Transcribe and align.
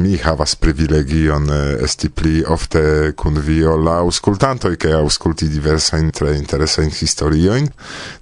mi 0.00 0.16
havas 0.16 0.56
privilegion 0.56 1.46
eh, 1.52 1.84
esti 1.84 2.08
pli 2.10 2.40
ofte 2.42 3.12
kun 3.14 3.36
vio 3.40 3.76
la 3.76 3.98
auscultantoi 4.00 4.76
che 4.76 4.92
ausculti 4.92 5.48
diversain 5.48 6.10
tre 6.10 6.36
interesain 6.36 6.88
historioin, 6.90 7.68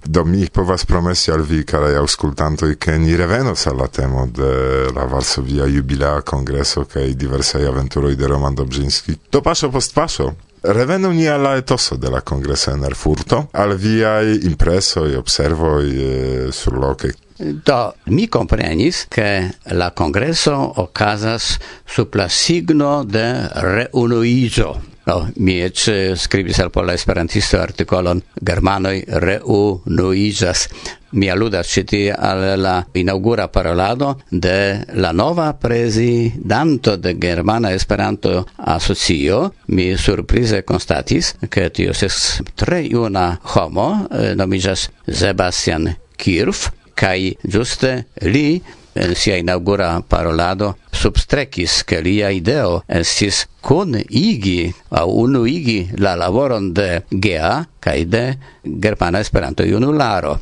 do 0.03 0.25
mi 0.25 0.49
povas 0.51 0.85
promesi 0.85 1.31
al 1.31 1.43
vi, 1.43 1.63
carai 1.63 1.95
auscultantoi, 1.95 2.77
che 2.77 2.97
ni 2.97 3.15
revenos 3.15 3.65
alla 3.65 3.87
temo 3.87 4.27
de 4.27 4.91
la 4.93 5.05
Varsovia 5.05 5.65
jubilea 5.65 6.21
congresso 6.23 6.85
cae 6.85 7.15
diversai 7.15 7.65
aventuroi 7.65 8.15
de 8.15 8.27
Roman 8.27 8.53
Dobrzyński. 8.53 9.19
to 9.29 9.41
paso 9.41 9.69
post 9.69 9.93
paso, 9.93 10.35
Revenu 10.61 11.11
ni 11.11 11.25
alla 11.25 11.55
etoso 11.55 11.95
de 11.95 12.09
la 12.09 12.21
congresso 12.21 12.71
en 12.71 12.83
Erfurto, 12.83 13.47
al 13.51 13.77
viai 13.77 14.37
e 14.41 15.15
observoi 15.15 16.03
eh, 16.03 16.47
sur 16.51 16.77
loce 16.77 17.28
Do 17.39 17.95
mi 18.07 18.27
comprenis 18.27 19.05
che 19.07 19.55
la 19.71 19.91
congresso 19.91 20.51
ocasas 20.81 21.57
sub 21.85 22.13
la 22.15 22.27
signo 22.27 23.05
de 23.05 23.47
reunuizo. 23.47 24.81
No, 25.05 25.31
mi 25.37 25.61
ec 25.63 26.15
scribis 26.15 26.59
al 26.59 26.69
pola 26.69 26.91
esperantisto 26.93 27.57
artikolon 27.57 28.19
Germanoi 28.35 29.05
reunuizas. 29.07 30.67
Mi 31.11 31.29
aludas 31.29 31.71
citi 31.71 32.09
al 32.09 32.59
la 32.59 32.85
inaugura 32.93 33.47
parolado 33.47 34.19
de 34.29 34.83
la 34.93 35.13
nova 35.13 35.53
prezidanto 35.53 36.97
de 36.97 37.15
Germana 37.17 37.71
Esperanto 37.71 38.47
Asocio. 38.57 39.53
Mi 39.67 39.95
surprize 39.95 40.65
constatis 40.65 41.37
che 41.47 41.71
tio 41.71 41.91
estas 41.91 42.41
tre 42.53 42.83
juna 42.83 43.39
homo, 43.55 44.07
eh, 44.11 44.35
nomijas 44.35 44.89
Sebastian 45.07 45.95
Kirf, 46.17 46.69
kai 46.99 47.35
juste 47.43 47.91
li 48.27 48.59
en 48.99 49.15
sia 49.15 49.37
inaugura 49.39 49.91
parolado 50.11 50.73
substrekis 51.01 51.83
ke 51.87 52.01
lia 52.03 52.31
ideo 52.35 52.81
estis 52.99 53.45
kun 53.61 53.97
igi 54.09 54.73
au 54.89 55.09
unu 55.23 55.45
igi 55.45 55.89
la 55.97 56.15
laboron 56.15 56.73
de 56.73 57.01
GEA 57.09 57.65
kaj 57.79 58.05
de 58.05 58.23
Germana 58.63 59.19
Esperanto 59.19 59.63
Junularo. 59.63 60.37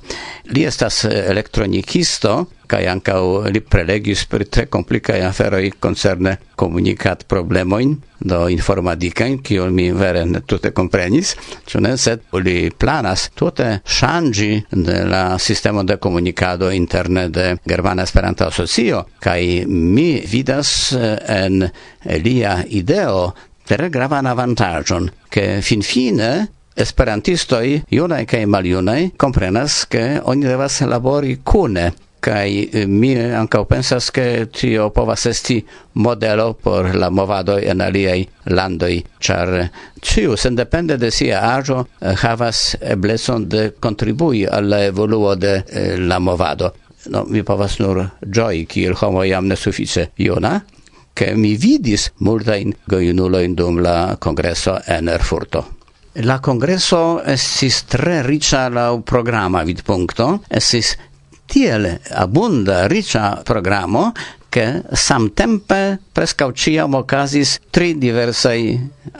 Li 0.54 0.66
estas 0.66 1.04
elektronikisto 1.06 2.46
kaj 2.68 2.84
ankaŭ 2.92 3.22
li 3.54 3.62
prelegis 3.64 4.26
pri 4.28 4.46
tre 4.52 4.66
komplikaj 4.72 5.22
aferoj 5.30 5.70
koncerne 5.80 6.36
komunikat 6.60 7.24
problemojn 7.30 7.96
do 8.20 8.48
informatikajn, 8.50 9.38
kiun 9.46 9.74
mi 9.74 9.92
vere 9.94 10.24
ne 10.26 10.42
tute 10.42 10.72
komprenis, 10.76 11.36
ĉu 11.70 11.82
ne, 11.86 11.94
sed 12.02 12.26
li 12.44 12.72
planas 12.74 13.28
tute 13.38 13.68
ŝanĝi 13.98 14.50
la 15.12 15.38
sistema 15.40 15.84
de 15.88 16.00
komunikado 16.02 16.72
interne 16.74 17.28
de 17.30 17.46
Germana 17.66 18.04
Esperanto 18.04 18.48
Asocio 18.50 19.04
kaj 19.24 19.40
mi 19.68 20.10
vidas 20.28 20.72
eh, 20.98 21.18
en 21.46 21.70
lia 22.24 22.58
ideo 22.68 23.07
ideo 23.08 23.34
tre 23.64 23.90
gravan 23.90 24.26
avantagion, 24.26 25.12
che 25.30 25.62
fin 25.62 25.82
fine 25.82 26.50
esperantistoi, 26.74 27.84
junaj 27.90 28.26
kai 28.26 28.46
maljunaj, 28.46 29.12
comprenas 29.18 29.88
che 29.88 30.22
oni 30.24 30.46
devas 30.46 30.82
labori 30.82 31.40
kune, 31.44 31.94
kai 32.20 32.70
eh, 32.72 32.86
mi 32.86 33.16
ankaŭ 33.16 33.66
pensas, 33.68 34.12
ke 34.12 34.48
tio 34.52 34.90
povas 34.90 35.26
esti 35.26 35.66
modelo 35.94 36.54
por 36.54 36.96
la 36.96 37.10
movado 37.10 37.58
en 37.58 37.82
aliaj 37.82 38.26
landoj, 38.46 39.04
ĉar 39.20 39.54
ciu, 40.02 40.38
sendepende 40.38 40.98
de 40.98 41.12
sia 41.12 41.42
aĝo, 41.58 41.86
eh, 42.02 42.16
havas 42.24 42.76
eblecon 42.82 43.50
de 43.50 43.72
kontribui 43.80 44.46
al 44.48 44.70
la 44.70 44.84
evoluo 44.86 45.36
de 45.36 45.64
eh, 45.68 45.98
la 45.98 46.20
movado. 46.20 46.74
No, 47.08 47.24
mi 47.24 47.44
povas 47.44 47.80
nur 47.80 48.04
ĝoji, 48.22 48.66
kiel 48.66 48.96
homo 49.00 49.24
jam 49.24 49.48
ne 49.48 49.56
sufiĉe 49.56 50.10
juna, 50.18 50.60
che 51.18 51.34
mi 51.34 51.56
vidis 51.58 52.12
multain 52.22 52.76
gaiunuloin 52.86 53.56
dum 53.58 53.82
la 53.82 54.18
congresso 54.20 54.78
en 54.86 55.08
Erfurto. 55.10 55.64
La 56.22 56.38
congresso 56.40 57.24
estis 57.26 57.80
tre 57.90 58.20
riĉa 58.22 58.68
laŭ 58.70 59.02
programa 59.02 59.64
vidpunkto, 59.66 60.28
estis 60.46 60.92
tiel 61.50 61.88
abunda 62.14 62.84
riĉa 62.92 63.42
programo 63.48 64.12
che 64.50 64.84
samtempe 64.92 66.00
prescau 66.16 66.52
ĉiam 66.52 66.96
okazis 66.98 67.58
tri 67.70 67.94
diversai 67.98 68.78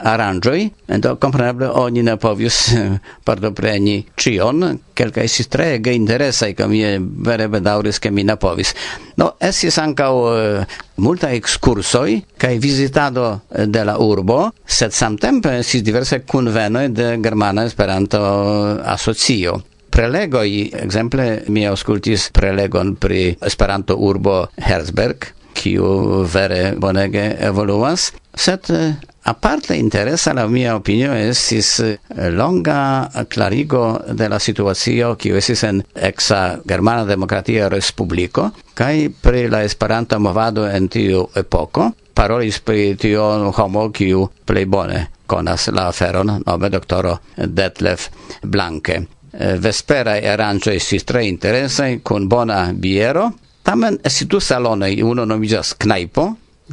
aranjoi, 0.08 0.64
e 0.86 0.98
do 0.98 1.14
kompreneble 1.20 1.68
oni 1.78 2.02
ne 2.02 2.16
povius 2.16 2.58
pardopreni 3.26 4.00
cion, 4.16 4.64
quelca 4.96 5.22
esis 5.22 5.48
tre 5.52 5.74
ege 5.76 5.94
interesaj, 5.94 6.56
kaj 6.58 6.68
mi 6.68 6.82
vere 7.28 7.48
bedauris 7.48 7.98
che 7.98 8.10
mi 8.10 8.24
ne 8.24 8.36
povis. 8.36 8.74
No, 9.20 9.34
esis 9.38 9.78
ancau 9.78 10.20
uh, 10.26 10.76
multa 11.04 11.30
excursoi, 11.34 12.22
cae 12.36 12.58
visitado 12.58 13.42
de 13.48 13.84
la 13.84 13.98
urbo, 14.02 14.48
sed 14.64 14.94
samtempe 14.94 15.58
esis 15.62 15.82
diverse 15.86 16.24
convenoi 16.26 16.88
de 16.90 17.16
Germana 17.22 17.64
Esperanto 17.64 18.20
Asocio 18.82 19.62
prelegoi, 19.98 20.70
exemple, 20.78 21.42
mi 21.50 21.64
auscultis 21.66 22.28
prelegon 22.30 22.94
pri 23.02 23.32
Esperanto 23.42 23.96
urbo 23.98 24.44
Herzberg, 24.54 25.26
kiu 25.58 26.22
vere 26.30 26.76
bonege 26.78 27.24
evoluas, 27.42 28.12
sed 28.30 28.70
eh, 28.70 28.92
aparte 29.26 29.74
interesa 29.74 30.36
la 30.38 30.46
mia 30.46 30.76
opinio 30.78 31.10
estis 31.18 31.72
eh, 31.82 31.98
longa 32.30 33.10
clarigo 33.28 33.98
de 34.14 34.28
la 34.30 34.38
situacio 34.38 35.16
kiu 35.18 35.36
estis 35.42 35.64
en 35.66 35.82
exa 35.94 36.60
Germana 36.62 37.02
Demokratia 37.04 37.66
Respubliko 37.68 38.52
kaj 38.78 39.08
pri 39.22 39.48
la 39.50 39.64
Esperanta 39.66 40.22
movado 40.22 40.68
en 40.70 40.86
tiu 40.86 41.26
epoko 41.34 41.90
parolis 42.14 42.62
pri 42.62 42.94
tio 42.94 43.50
homo 43.50 43.90
kiu 43.90 44.28
plej 44.46 44.66
bone 44.70 45.06
konas 45.28 45.68
la 45.74 45.90
aferon, 45.90 46.38
nome 46.46 46.70
doktoro 46.72 47.18
Detlef 47.36 48.08
Blanke. 48.42 49.17
Eh, 49.40 49.54
vesperai 49.56 50.26
arangioi 50.26 50.80
si 50.80 50.98
tre 51.04 51.24
interesai, 51.24 52.00
con 52.02 52.26
bona 52.26 52.72
biero, 52.74 53.38
tamen 53.62 54.00
esi 54.02 54.26
du 54.26 54.40
salonei, 54.40 55.00
uno 55.00 55.24
nomigas 55.24 55.76
knaipo, 55.76 56.24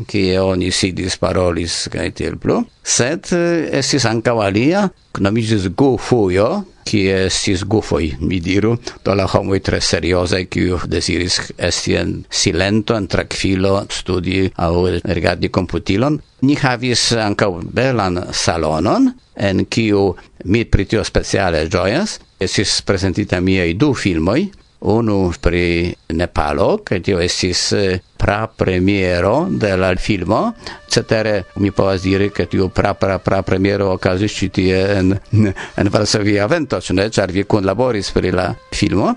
kie 0.10 0.40
oni 0.42 0.72
sidis 0.74 1.20
parolis 1.22 1.84
kaj 1.94 2.08
tiel 2.18 2.40
plu, 2.42 2.64
sed 2.82 3.30
eh, 3.38 3.68
estis 3.78 4.08
ankaŭ 4.10 4.40
alia, 4.48 4.88
nomiĝis 5.22 5.70
gufujo, 5.78 6.50
kie 6.90 7.14
estis 7.28 7.62
gufoj, 7.70 8.16
mi 8.26 8.42
diru, 8.42 8.76
do 9.06 9.14
la 9.14 9.30
homoj 9.30 9.62
tre 9.66 9.78
seriozaj, 9.82 10.50
kiu 10.50 10.82
deziris 10.90 11.40
esti 11.58 11.96
en 12.02 12.16
silento, 12.30 12.98
en 12.98 13.06
trankvilo, 13.06 13.76
studi 13.94 14.48
aŭ 14.58 14.74
regardi 15.06 15.54
computilon 15.54 16.18
Ni 16.46 16.58
havis 16.62 17.12
anca 17.18 17.48
belan 17.50 18.20
salonon, 18.34 19.08
en 19.36 19.66
kiu 19.66 20.12
mi 20.46 20.66
pritio 20.66 21.04
speciale 21.04 21.64
ĝojas, 21.70 22.20
Esis 22.38 22.82
presentita 22.82 23.40
miei 23.40 23.78
du 23.80 23.94
filmoi, 23.94 24.52
unu 24.80 25.32
pri 25.40 25.96
Nepalo, 26.08 26.84
che 26.84 27.00
tio 27.00 27.20
esis 27.20 27.74
pra 28.18 28.48
premiero 28.48 29.48
de 29.50 29.76
la 29.76 29.96
filmo, 29.96 30.54
cetere 30.88 31.46
mi 31.56 31.72
povas 31.72 32.02
diri, 32.02 32.32
che 32.32 32.48
tio 32.48 32.68
pra 32.68 32.94
pra 32.94 33.20
pra 33.20 33.42
premiero 33.42 33.92
ocasis 33.92 34.32
ci 34.32 34.50
tie 34.50 34.98
en, 34.98 35.22
en 35.76 35.90
Varsovia 35.90 36.46
vento, 36.48 36.82
ne, 36.90 37.10
char 37.10 37.32
vi 37.32 37.46
kun 37.46 37.64
laboris 37.64 38.12
pri 38.12 38.32
la 38.32 38.54
filmo, 38.70 39.16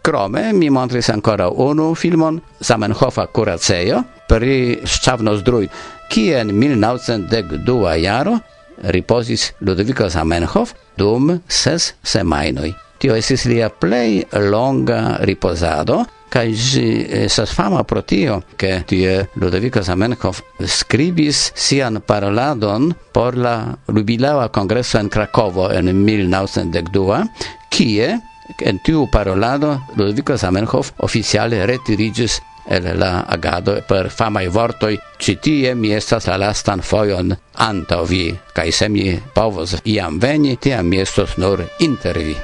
Krome 0.00 0.52
mi 0.52 0.70
montris 0.70 1.08
ancora 1.08 1.48
unu 1.48 1.94
filmon 1.94 2.40
Zamenhofa 2.60 3.26
Kuracejo 3.26 4.04
pri 4.28 4.78
Szczavno 4.84 5.36
zdruj, 5.36 5.68
kien 6.08 6.52
1912 6.52 7.96
jaro 7.96 8.38
riposis 8.82 9.52
Ludovico 9.60 10.08
Zamenhof 10.08 10.74
dum 10.96 11.40
ses 11.48 11.94
semainoi. 12.02 12.74
Tio 12.98 13.14
esis 13.14 13.44
lia 13.46 13.68
plei 13.70 14.24
longa 14.50 15.18
riposado, 15.22 16.02
kaj 16.28 16.48
ĝi 16.52 16.86
esas 17.24 17.52
fama 17.54 17.84
pro 17.88 18.02
tio, 18.02 18.40
ke 18.58 18.82
tie 18.88 19.20
Ludovico 19.38 19.82
Zamenhof 19.82 20.42
scribis 20.66 21.52
sian 21.54 22.02
paroladon 22.06 22.90
por 23.14 23.38
la 23.38 23.76
Rubilava 23.86 24.48
Congresso 24.48 24.98
en 24.98 25.08
Krakovo 25.08 25.70
en 25.72 25.92
1912, 26.04 27.22
kie 27.70 28.18
en 28.64 28.78
tiu 28.82 29.06
parolado 29.12 29.78
Ludovico 29.94 30.36
Zamenhof 30.36 30.92
oficiale 30.98 31.66
retirigis 31.66 32.40
el 32.68 32.98
la 32.98 33.20
agado 33.20 33.78
per 33.88 34.10
famaj 34.10 34.48
vortoj, 34.52 34.98
vortoi 34.98 34.98
citie 35.18 35.74
mi 35.74 35.94
estas 35.96 36.28
la 36.28 36.36
lastan 36.36 36.84
foion 36.84 37.34
antaŭ 37.64 38.04
vi, 38.06 38.26
se 38.72 38.88
mi 38.88 39.18
povos 39.34 39.76
iam 39.84 40.20
veni, 40.20 40.56
tiam 40.56 40.86
mi 40.86 41.00
estos 41.00 41.38
nur 41.38 41.64
inter 41.80 42.18
vi. 42.18 42.36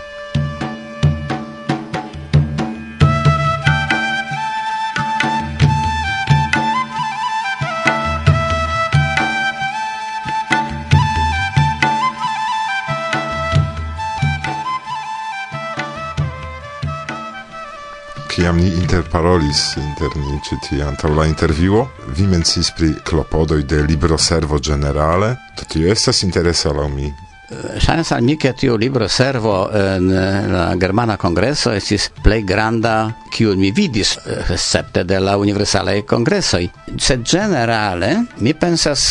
kiam 18.45 18.59
ni 18.61 18.69
interparolis 18.77 19.61
inter 19.81 20.13
ni 20.21 20.35
ĉi 20.45 20.57
tie 20.67 20.83
antaŭ 20.85 21.15
la 21.17 21.25
intervjuo, 21.25 21.87
vi 22.19 22.27
mencis 22.29 22.69
pri 22.77 22.91
klopodoj 23.09 23.63
de 23.65 23.79
libroservo 23.89 24.59
ĝenerale, 24.61 25.31
to 25.57 25.65
tio 25.73 25.89
estas 25.89 26.21
interesa 26.27 26.75
laŭ 26.77 26.85
mi. 26.93 27.09
Eh, 27.09 27.79
ŝajnas 27.81 28.13
al 28.13 28.21
mi, 28.27 28.37
ke 28.37 28.53
tiu 28.53 28.77
libro 28.77 29.09
servo 29.09 29.55
en 29.73 30.13
eh, 30.13 30.37
la 30.53 30.67
Germana 30.77 31.17
Kongreso 31.17 31.73
estis 31.73 32.11
plej 32.21 32.43
granda, 32.45 32.95
kiun 33.33 33.65
mi 33.65 33.73
vidis, 33.73 34.19
eh, 34.27 34.45
escepte 34.59 35.09
de 35.09 35.25
la 35.25 35.39
universalaj 35.41 36.05
kongresoj. 36.05 36.69
Sed 37.01 37.25
ĝenerale 37.25 38.13
mi 38.45 38.53
pensas, 38.53 39.09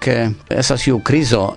ke 0.00 0.18
estas 0.48 0.88
iu 0.88 1.04
krizo, 1.04 1.50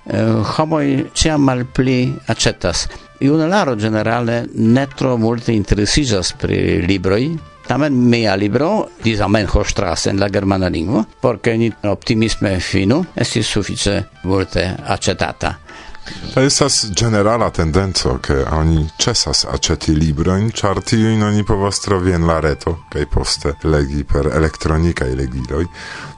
homoj 0.58 0.84
ĉiam 1.16 1.48
malpli 1.48 2.02
aĉetas 2.28 2.84
Junularo 3.20 3.74
generale 3.76 4.44
ne 4.54 4.86
tro 4.96 5.16
multe 5.16 5.52
interesiĝas 5.52 6.34
pri 6.38 6.82
libroj, 6.86 7.22
Tamen 7.68 7.92
mia 7.92 8.34
libro, 8.34 8.88
di 9.02 9.14
Zamenhof 9.14 9.68
Strasse 9.68 10.08
en 10.08 10.18
la 10.18 10.28
germana 10.28 10.68
lingvo, 10.68 11.04
por 11.20 11.36
ke 11.40 11.52
ni 11.56 11.68
optimisme 11.84 12.54
finu, 12.64 13.02
estis 13.14 13.44
suffice 13.44 13.98
multe 14.22 14.64
acetata. 14.86 15.52
To 16.34 16.40
estas 16.40 16.86
generala 16.96 17.50
tendenco, 17.50 18.16
ke 18.24 18.38
oni 18.56 18.86
cesas 18.96 19.44
aceti 19.44 19.92
librojn, 19.92 20.48
ĉar 20.56 20.80
tiujn 20.80 21.22
oni 21.28 21.44
povas 21.44 21.82
trovi 21.84 22.16
en 22.16 22.24
la 22.24 22.40
reto 22.40 22.78
kaj 22.88 23.04
poste 23.12 23.52
legi 23.68 24.00
per 24.08 24.32
elektronikaj 24.32 25.12
legiloj. 25.20 25.66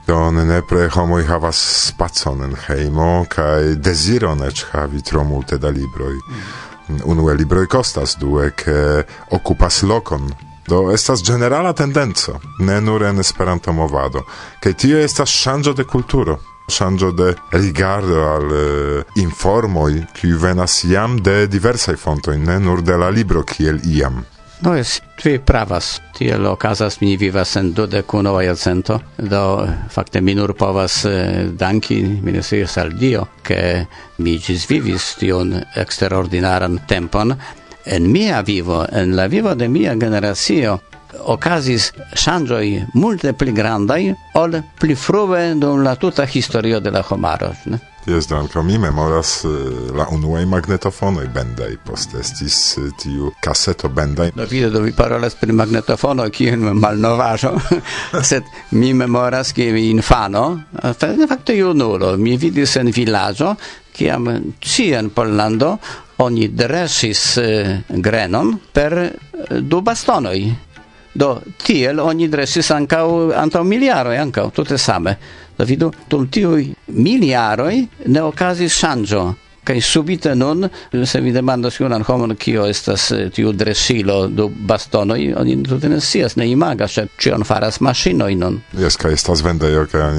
Do 0.07 0.23
ne 0.31 0.47
nepre 0.47 0.87
homoj 0.95 1.25
havas 1.27 1.59
spacon 1.89 2.47
en 2.47 2.55
hejmo 2.67 3.25
kaj 3.27 3.75
deziron 3.75 4.47
eĉ 4.47 4.69
havi 4.71 5.03
tro 5.03 5.27
multe 5.27 5.59
da 5.59 5.67
libroj. 5.67 6.15
Mm 6.15 6.70
unue 7.05 7.35
libroj 7.35 7.67
kostas 7.67 8.17
due 8.19 8.51
ke 8.51 9.03
okupas 9.31 9.81
lokon 9.83 10.31
do 10.67 10.91
estas 10.93 11.23
generala 11.23 11.73
tendenco 11.73 12.39
ne 12.59 12.81
nur 12.81 13.03
en 13.03 13.19
Esperanto 13.19 13.73
movado 13.73 14.25
ke 14.61 14.73
tio 14.73 14.97
estas 14.97 15.29
ŝanĝo 15.29 15.73
de 15.73 15.83
kulturo 15.83 16.37
ŝanĝo 16.71 17.11
de 17.11 17.33
rigardo 17.51 18.21
al 18.33 18.45
uh, 18.55 19.15
informoj 19.19 19.91
kiuj 20.15 20.37
venas 20.43 20.83
jam 20.87 21.17
de 21.23 21.47
diversaj 21.47 21.97
fontoj 21.99 22.37
ne 22.37 22.59
nur 22.59 22.81
de 22.81 22.97
la 22.97 23.09
libro 23.09 23.43
kiel 23.43 23.81
iam. 23.85 24.23
No 24.61 24.75
jest 24.75 25.01
twi 25.17 25.39
pravas, 25.39 26.01
tiel 26.13 26.45
okazas 26.45 26.99
mi 27.01 27.15
vivas 27.17 27.55
en 27.57 27.71
dudek 27.73 28.13
unua 28.13 28.43
jacento, 28.43 28.99
do 29.17 29.67
fakte 29.89 30.21
mi 30.21 30.35
nur 30.35 30.53
povas 30.53 31.05
eh, 31.05 31.47
danki, 31.49 31.97
mi 32.21 32.31
ne 32.31 32.41
al 32.75 32.91
Dio, 32.91 33.25
ke 33.41 33.85
mi 34.17 34.37
gis 34.37 34.69
vivis 34.69 35.15
tion 35.17 35.55
extraordinaran 35.75 36.79
tempon, 36.87 37.33
en 37.85 38.11
mia 38.11 38.41
vivo, 38.41 38.85
en 38.91 39.15
la 39.15 39.27
vivo 39.27 39.55
de 39.55 39.67
mia 39.67 39.95
generacio, 39.95 40.79
okazis 41.25 41.91
ŝanĝoj 42.13 42.85
multe 42.93 43.33
pli 43.33 43.51
grandaj 43.51 44.13
ol 44.35 44.61
pli 44.79 44.95
frue 44.95 45.55
dum 45.55 45.81
la 45.83 45.95
tuta 45.95 46.25
historio 46.25 46.79
de 46.79 46.91
la 46.91 47.01
homaro. 47.09 47.53
Ne? 47.65 47.79
Ties 48.05 48.27
danko 48.27 48.63
mi 48.63 48.77
memoras 48.77 49.43
eh, 49.45 49.47
la 49.97 50.07
unuaj 50.09 50.45
magnetofonoj 50.45 51.27
bendaj, 51.33 51.75
post 51.85 52.15
estis 52.17 52.77
eh, 52.77 52.87
tiu 52.97 53.29
kaseto 53.43 53.89
bendaj. 53.89 54.31
Do 54.35 54.45
vide, 54.49 54.69
do 54.73 54.81
vi 54.81 54.91
parolas 54.97 55.35
pri 55.37 55.53
magnetofono, 55.53 56.25
kiun 56.33 56.65
malnovaĵo, 56.81 57.51
sed 58.29 58.49
mi 58.71 58.93
memoras, 58.93 59.53
ke 59.53 59.69
mi 59.73 59.89
infano, 59.91 60.45
fakte 61.29 61.53
junulo, 61.57 62.15
mi 62.17 62.37
vidis 62.41 62.75
en 62.81 62.89
vilaĝo, 62.95 63.53
kiam 63.93 64.31
cien 64.61 65.11
Pollando 65.13 65.75
oni 66.25 66.47
dresis 66.47 67.37
eh, 67.37 67.77
grenon 67.87 68.55
per 68.73 68.97
du 69.61 69.81
bastonoj. 69.81 70.41
Do 71.13 71.41
tiel 71.59 71.99
oni 71.99 72.29
dresis 72.31 72.69
ankaŭ 72.71 73.05
antaŭ 73.35 73.61
miliaroj 73.67 74.17
ankaŭ 74.17 74.49
tute 74.55 74.77
same. 74.79 75.17
La 75.61 75.65
vidu, 75.69 75.91
dum 76.09 76.23
tiui 76.33 76.71
miliaroi 76.89 77.83
ne 78.09 78.21
okazis 78.25 78.73
shangio. 78.73 79.27
Kaj 79.61 79.77
subite 79.85 80.31
nun, 80.33 80.65
se 81.05 81.19
vi 81.21 81.29
demandas 81.31 81.75
junan 81.77 82.01
homon, 82.01 82.33
kio 82.35 82.63
estas 82.65 83.11
eh, 83.13 83.27
tiu 83.29 83.51
dresilo 83.53 84.23
du 84.27 84.47
bastonoj, 84.49 85.19
oni 85.37 85.59
tute 85.67 85.91
ne 85.91 85.99
scias, 86.01 86.33
ne 86.41 86.47
imagas, 86.49 86.97
ĉe 87.21 87.35
on 87.35 87.45
faras 87.45 87.77
maŝinoj 87.85 88.31
nun. 88.41 88.57
Jes, 88.81 88.97
kaj 88.97 89.13
estas 89.19 89.45
vendejo, 89.45 89.85
kaj 89.91 90.09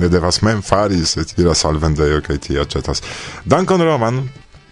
ne 0.00 0.08
devas 0.08 0.40
mem 0.48 0.64
fari, 0.64 1.04
se 1.04 1.26
tiras 1.28 1.66
al 1.68 1.76
vendejo 1.82 2.24
kaj 2.24 2.40
tie 2.48 2.64
aĉetas. 2.64 3.04
Dankon 3.44 3.84
Roman! 3.84 4.24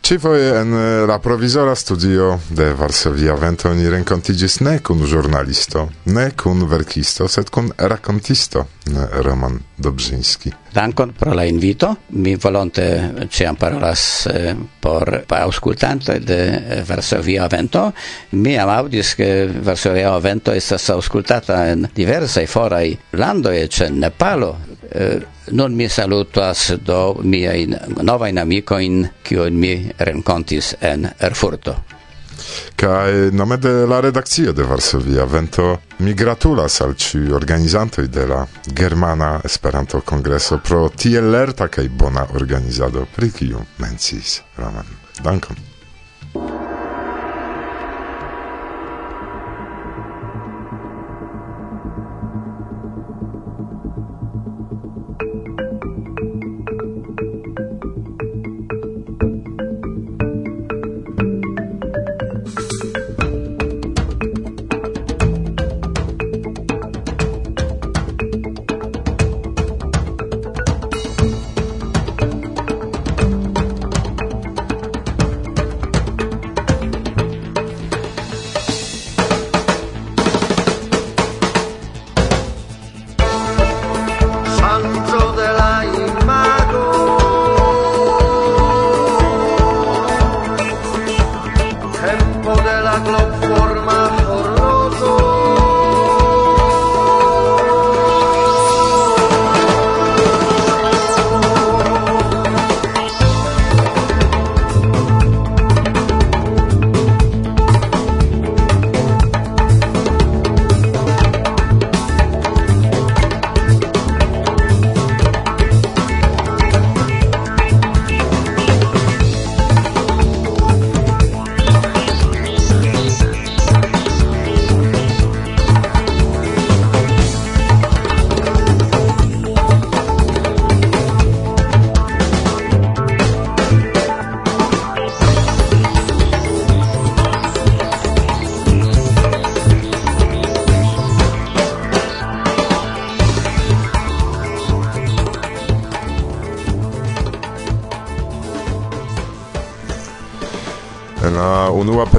Ci 0.05 0.19
foje 0.19 0.53
en 0.61 0.71
la 1.07 1.19
provizora 1.19 1.75
studio 1.75 2.41
de 2.49 2.75
Varsovia 2.75 3.35
Vento 3.35 3.73
ni 3.73 3.89
rencontigis 3.89 4.59
ne 4.61 4.83
cun 4.83 5.01
giornalisto, 5.01 5.89
ne 6.13 6.35
cun 6.37 6.67
verkisto, 6.69 7.27
sed 7.27 7.49
cun 7.49 7.73
racontisto, 7.77 8.67
Roman 9.25 9.57
Dobrzyński. 9.75 10.64
Dankon 10.75 11.13
pro 11.19 11.35
la 11.35 11.45
invito. 11.45 11.97
Mi 12.09 12.35
volonte 12.37 13.13
ciam 13.31 13.57
parolas 13.57 14.27
eh, 14.27 14.55
por 14.81 15.25
auscultantoj 15.29 16.19
de 16.19 16.39
eh, 16.45 16.83
Varsovia 16.89 17.47
Vento. 17.49 17.93
Mi 18.31 18.57
am 18.59 18.69
audis 18.69 19.15
che 19.15 19.47
Varsovia 19.47 20.19
Vento 20.19 20.53
estas 20.53 20.91
auscultata 20.91 21.69
en 21.71 21.89
diversaj 21.95 22.47
forai 22.51 22.99
landoi, 23.13 23.69
ĉe 23.69 23.91
Nepalo, 23.91 24.57
eh, 24.91 25.21
non 25.53 25.75
mi 25.75 25.89
salutas 25.89 26.73
do 26.83 27.21
miain 27.23 27.77
novain 28.03 28.39
amicoin, 28.39 29.05
cion 29.23 29.55
mi 29.55 29.77
rencontis 29.99 30.75
en 30.81 31.11
Erfurto 31.19 31.77
kaj 32.77 33.31
nome 33.33 33.57
de 33.57 33.87
la 33.87 34.01
redakcio 34.01 34.53
de 34.53 34.63
Varsovia 34.63 35.25
Vento 35.25 35.79
mi 35.99 36.15
gratulas 36.15 36.81
al 36.81 36.95
ci 36.97 37.19
organizantoi 37.19 38.09
de 38.09 38.27
la 38.27 38.47
Germana 38.67 39.41
Esperanto 39.45 40.01
Kongreso 40.01 40.59
pro 40.59 40.89
tiel 40.89 41.31
lerta 41.31 41.69
kaj 41.69 41.89
bona 41.89 42.27
organizado 42.35 43.07
pri 43.17 43.31
kiu 43.31 43.65
mencis 43.79 44.41
Roman. 44.57 44.87
Dankon. 45.23 45.57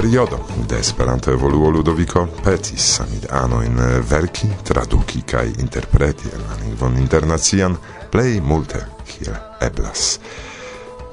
periodo 0.06 0.38
de 0.68 0.78
Esperanto 0.78 1.32
evoluo 1.32 1.68
Ludovico 1.68 2.28
petis 2.42 2.94
samid 2.94 3.26
ano 3.28 3.62
in 3.62 3.76
eh, 3.78 4.00
verki, 4.00 4.46
traduki 4.62 5.22
kaj 5.26 5.58
interpreti 5.58 6.28
en 6.32 6.44
la 6.46 6.54
lingvon 6.60 6.96
internacian 6.96 7.74
plej 8.10 8.40
multe 8.40 8.84
kiel 9.04 9.34
eblas. 9.60 10.20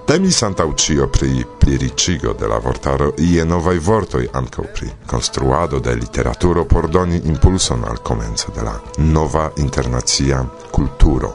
Temis 0.06 0.44
antaŭ 0.46 0.68
ĉio 0.78 1.08
pri 1.10 1.42
pliriĉigo 1.64 2.36
de 2.38 2.48
la 2.52 2.60
vortaro 2.62 3.08
ie 3.18 3.46
novaj 3.46 3.80
vortoj 3.80 4.28
ankaŭ 4.42 4.66
pri 4.76 4.92
konstruado 5.10 5.80
de 5.80 5.96
literaturo 5.96 6.68
por 6.70 6.90
doni 6.90 7.22
impulson 7.26 7.88
al 7.90 7.98
komenco 7.98 8.54
de 8.54 8.62
la 8.62 8.76
nova 8.98 9.50
internacia 9.58 10.46
kulturo. 10.72 11.34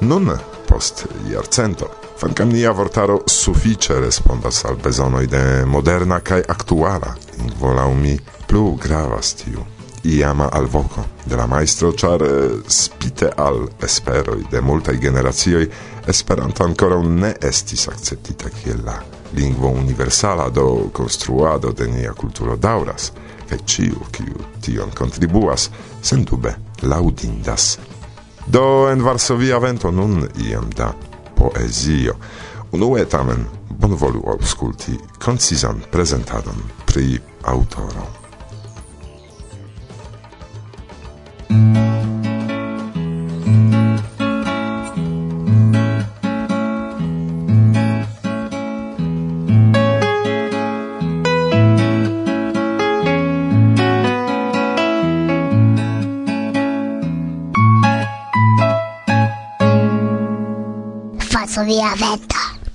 Nun 0.00 0.28
post 0.68 1.06
jarcento 1.32 2.07
Kvankam 2.18 2.48
nia 2.50 2.72
vortaro 2.74 3.20
sufiĉe 3.30 4.00
respondas 4.02 4.64
al 4.64 4.76
bezonoj 4.84 5.26
de 5.30 5.42
moderna 5.66 6.18
kaj 6.20 6.42
aktuala, 6.48 7.14
volau 7.60 7.94
mi 7.94 8.18
plu 8.46 8.72
gravas 8.82 9.34
tiu 9.38 9.62
iama 10.04 10.48
alvoko 10.52 11.04
de 11.26 11.36
la 11.36 11.46
maestro, 11.46 11.92
ĉar 11.92 12.22
eh, 12.22 12.56
spite 12.66 13.30
al 13.36 13.66
esperoi 13.82 14.44
de 14.50 14.60
multaj 14.60 14.96
generacioj 14.96 15.68
Esperanto 16.08 16.64
ankoraŭ 16.64 17.02
ne 17.04 17.34
estis 17.44 17.82
akceptita 17.88 18.48
kiel 18.48 18.78
la 18.84 18.94
lingvo 19.36 19.68
universala, 19.68 20.48
do 20.48 20.88
konstruado 20.92 21.72
de 21.72 21.86
nia 21.88 22.14
kulturo 22.16 22.56
dauras, 22.56 23.12
kaj 23.48 23.58
ciu 23.66 24.06
kiu 24.10 24.46
tion 24.64 24.90
kontribuas, 24.96 25.68
sentube 26.02 26.54
laudindas. 26.82 27.76
Do 28.46 28.88
en 28.88 29.04
Varsovia 29.04 29.58
vento 29.58 29.90
nun 29.90 30.24
iam 30.48 30.70
da 30.76 30.94
poezio. 31.38 32.14
Unue 32.72 33.04
tamen 33.08 33.46
bonvolu 33.80 34.22
aŭskulti 34.34 34.98
koncizan 35.24 35.82
prezentadon 35.92 36.62
pri 36.86 37.18
autoro. 37.48 38.06
Mm. 41.50 41.87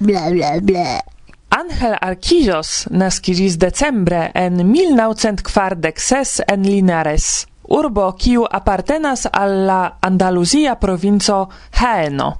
bla 0.03 0.29
bla 0.29 0.59
bla. 0.61 1.01
Angel 1.49 1.95
Arquillos 2.01 2.87
nascidis 2.89 3.57
decembre 3.57 4.31
en 4.33 4.71
1946 4.71 6.41
en 6.47 6.63
Linares, 6.63 7.47
urbo 7.63 8.11
kiu 8.17 8.45
apartenas 8.49 9.27
alla 9.31 9.97
Andalusia 10.01 10.75
provinco 10.79 11.49
Jaeno. 11.71 12.39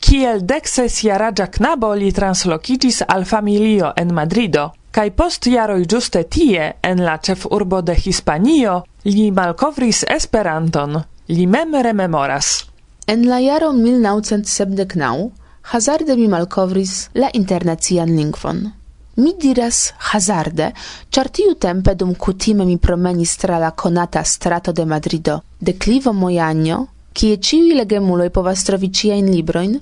Kiel 0.00 0.40
dexes 0.46 1.02
jaraĝa 1.04 1.46
knabo 1.46 1.92
li 1.94 2.12
translokiĝis 2.12 3.02
al 3.08 3.24
familio 3.24 3.92
en 3.96 4.14
Madrido, 4.14 4.72
kai 4.90 5.10
post 5.10 5.46
jaroj 5.46 5.84
giuste 5.86 6.24
tie, 6.24 6.72
en 6.82 7.04
la 7.04 7.18
ĉefurbo 7.18 7.82
de 7.82 7.94
Hispanio, 7.94 8.82
li 9.04 9.30
malkovris 9.30 10.04
Esperanton. 10.08 11.02
Li 11.28 11.46
mem 11.46 11.74
rememoras. 11.82 12.64
En 13.06 13.28
la 13.28 13.38
jaro 13.40 13.72
1979 13.72 15.41
hazarde 15.62 16.16
mi 16.16 16.28
malkovris 16.28 17.08
la 17.14 17.30
internacian 17.32 18.16
lingvon. 18.16 18.70
Mi 19.16 19.34
diras 19.38 19.92
hazarde, 19.98 20.72
char 21.10 21.28
tiu 21.28 21.54
tempe 21.54 21.94
dum 21.94 22.14
cutime 22.14 22.64
mi 22.64 22.78
promenis 22.78 23.36
tra 23.36 23.58
la 23.58 23.70
conata 23.70 24.22
strato 24.24 24.72
de 24.72 24.84
Madrido, 24.84 25.42
deklivo 25.58 26.12
Mojagno, 26.12 26.86
kie 27.12 27.36
ciui 27.38 27.74
legemuloi 27.76 28.30
povas 28.30 28.64
trovi 28.64 28.88
ĉiajn 28.88 29.28
libroin, 29.28 29.74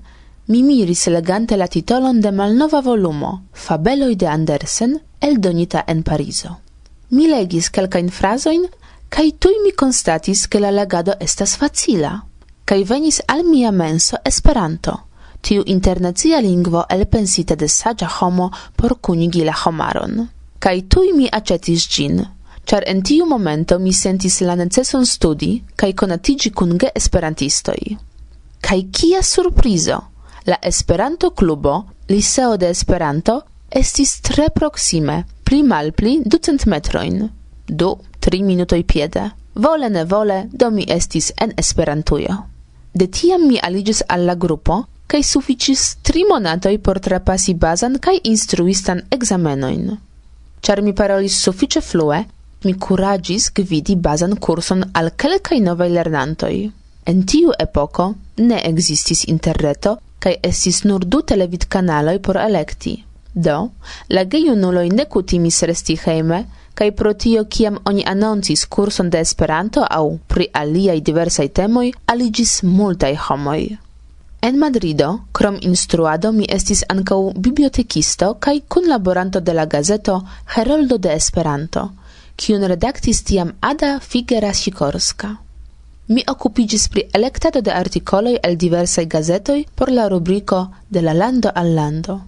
mi 0.50 0.62
miris 0.62 1.06
legante 1.06 1.56
la 1.56 1.68
titolon 1.68 2.20
de 2.20 2.32
malnova 2.32 2.80
volumo, 2.80 3.44
Fabeloi 3.52 4.16
de 4.16 4.26
Andersen, 4.26 4.98
eldonita 5.20 5.84
en 5.86 6.02
Parizo. 6.02 6.56
Mi 7.10 7.28
legis 7.28 7.70
kelkajn 7.70 8.10
frasoin, 8.10 8.66
kai 9.08 9.36
tui 9.38 9.60
mi 9.62 9.70
constatis 9.72 10.48
ke 10.48 10.58
la 10.58 10.70
legado 10.70 11.14
estas 11.20 11.54
facila, 11.56 12.16
kai 12.64 12.82
venis 12.84 13.22
al 13.28 13.44
mia 13.44 13.70
menso 13.70 14.18
Esperanto 14.24 15.09
tiu 15.40 15.62
internacia 15.66 16.40
lingvo 16.40 16.84
elpensita 16.88 17.54
de 17.54 17.68
saĝa 17.68 18.08
homo 18.18 18.50
por 18.76 18.98
kunigi 19.00 19.44
la 19.44 19.54
homaron. 19.64 20.28
Kaj 20.58 20.76
tuj 20.92 21.12
mi 21.16 21.28
aĉetis 21.32 21.86
ĝin, 21.94 22.20
ĉar 22.64 22.84
en 22.86 23.02
tiu 23.02 23.26
momento 23.26 23.78
mi 23.78 23.92
sentis 23.92 24.40
la 24.40 24.54
neceson 24.54 25.06
studi 25.06 25.52
kaj 25.76 25.92
konatiĝi 26.02 26.50
kun 26.50 26.76
geesperantistoj. 26.78 27.80
Kaj 28.60 28.80
kia 28.92 29.22
surprizo! 29.22 30.00
La 30.46 30.56
Esperanto-klubo, 30.62 31.74
Liceo 32.08 32.56
de 32.56 32.70
Esperanto, 32.70 33.40
estis 33.70 34.20
tre 34.20 34.48
proksime, 34.54 35.24
pli 35.44 35.62
malpli 35.62 36.20
ducent 36.24 36.64
metrojn. 36.66 37.28
Du, 37.66 37.90
tri 38.20 38.42
minutoj 38.42 38.82
piede. 38.84 39.30
Vole 39.54 39.88
ne 39.90 40.04
vole, 40.04 40.46
do 40.52 40.70
mi 40.70 40.86
estis 40.88 41.32
en 41.36 41.52
Esperantujo. 41.56 42.36
De 42.92 43.06
tiam 43.06 43.46
mi 43.46 43.60
aligis 43.62 44.02
alla 44.08 44.34
grupo, 44.34 44.84
kai 45.10 45.22
suficis 45.26 45.96
tri 46.06 46.22
monatoi 46.28 46.78
por 46.78 47.00
trapasi 47.02 47.54
bazan 47.54 47.98
kai 47.98 48.20
instruistan 48.32 49.02
examenoin. 49.10 49.96
Char 50.62 50.82
mi 50.82 50.92
parolis 50.92 51.38
sufice 51.42 51.80
flue, 51.80 52.20
mi 52.64 52.74
curagis 52.74 53.50
gvidi 53.54 53.96
bazan 53.96 54.36
kurson 54.36 54.84
al 54.92 55.10
kelkai 55.16 55.60
novai 55.60 55.90
lernantoj. 55.90 56.70
En 57.06 57.24
tiu 57.26 57.50
epoko 57.58 58.14
ne 58.36 58.60
existis 58.70 59.24
interreto 59.34 59.96
kai 60.20 60.36
estis 60.42 60.84
nur 60.84 61.04
du 61.04 61.22
televid 61.22 61.64
televidkanaloj 61.64 62.18
por 62.22 62.36
elekti. 62.36 63.04
Do, 63.34 63.70
la 64.08 64.24
gejunuloi 64.24 64.88
ne 64.90 65.04
kutimis 65.04 65.62
resti 65.62 65.96
heime, 66.04 66.44
kai 66.74 66.90
pro 66.92 67.12
tio 67.14 67.44
kiam 67.44 67.78
oni 67.84 68.04
anoncis 68.06 68.66
kurson 68.66 69.10
de 69.10 69.18
Esperanto 69.18 69.84
au 69.90 70.18
pri 70.28 70.48
aliaj 70.52 71.00
diversaj 71.00 71.48
temoj 71.48 71.92
aliĝis 72.06 72.62
multaj 72.62 73.14
homoj. 73.26 73.89
En 74.42 74.58
Madrido, 74.58 75.20
krom 75.32 75.58
instruado, 75.60 76.32
mi 76.32 76.46
estis 76.48 76.80
ankaŭ 76.88 77.18
bibliotekisto 77.46 78.28
kaj 78.40 78.54
kunlaboranto 78.74 79.40
de 79.40 79.52
la 79.52 79.66
gazeto 79.66 80.14
Heroldo 80.54 80.96
de 80.98 81.12
Esperanto, 81.12 81.82
kiun 82.36 82.64
redaktis 82.72 83.20
tiam 83.22 83.52
Ada 83.60 83.98
Figera 84.00 84.54
Sikorska. 84.54 85.34
Mi 86.08 86.24
okupiĝis 86.26 86.88
pri 86.88 87.04
elektado 87.12 87.60
de 87.60 87.74
artikoloj 87.82 88.34
el 88.42 88.56
diversaj 88.56 89.04
gazetoj 89.06 89.58
por 89.74 89.92
la 89.92 90.08
rubriko 90.08 90.62
De 90.90 91.02
la 91.02 91.12
lando 91.12 91.52
al 91.54 91.74
lando. 91.74 92.20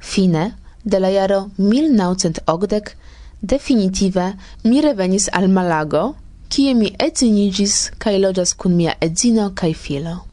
Fine 0.00 0.52
de 0.84 1.00
la 1.00 1.10
jaro 1.10 1.50
1980 1.58 2.94
definitive 3.40 4.32
mi 4.62 4.80
revenis 4.80 5.28
al 5.32 5.48
Malago, 5.48 6.14
kie 6.48 6.74
mi 6.74 6.94
edziniĝis 6.98 7.90
kaj 7.98 8.18
loĝas 8.18 8.54
kun 8.54 8.76
mia 8.76 8.94
edzino 9.00 9.50
kaj 9.54 9.74
filo. 9.74 10.29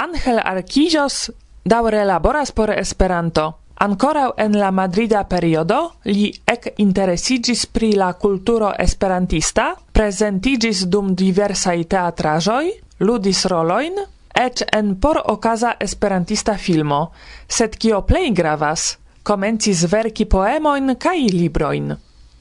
Angel 0.00 0.38
Arquillos 0.38 1.32
daure 1.64 2.04
laboras 2.04 2.52
por 2.52 2.70
Esperanto. 2.70 3.58
Ankoraŭ 3.82 4.28
en 4.38 4.52
la 4.58 4.68
madrida 4.70 5.24
periodo 5.26 5.78
li 6.04 6.28
ekinteresiĝis 6.52 7.64
pri 7.74 7.88
la 7.98 8.12
kulturo 8.12 8.68
esperantista, 8.84 9.64
presentigis 9.92 10.84
dum 10.86 11.16
diversaj 11.18 11.82
teatraĵoj, 11.94 12.70
ludis 13.00 13.42
rolojn, 13.50 13.98
eĉ 14.44 14.62
en 14.78 14.94
porokaza 15.02 15.74
esperantista 15.88 16.54
filmo, 16.54 17.00
sed 17.48 17.74
cio 17.82 18.00
plei 18.06 18.30
gravas, 18.30 18.86
komencis 19.22 19.82
verki 19.90 20.28
poemojn 20.30 20.94
kaj 20.94 21.18
librojn. 21.34 21.90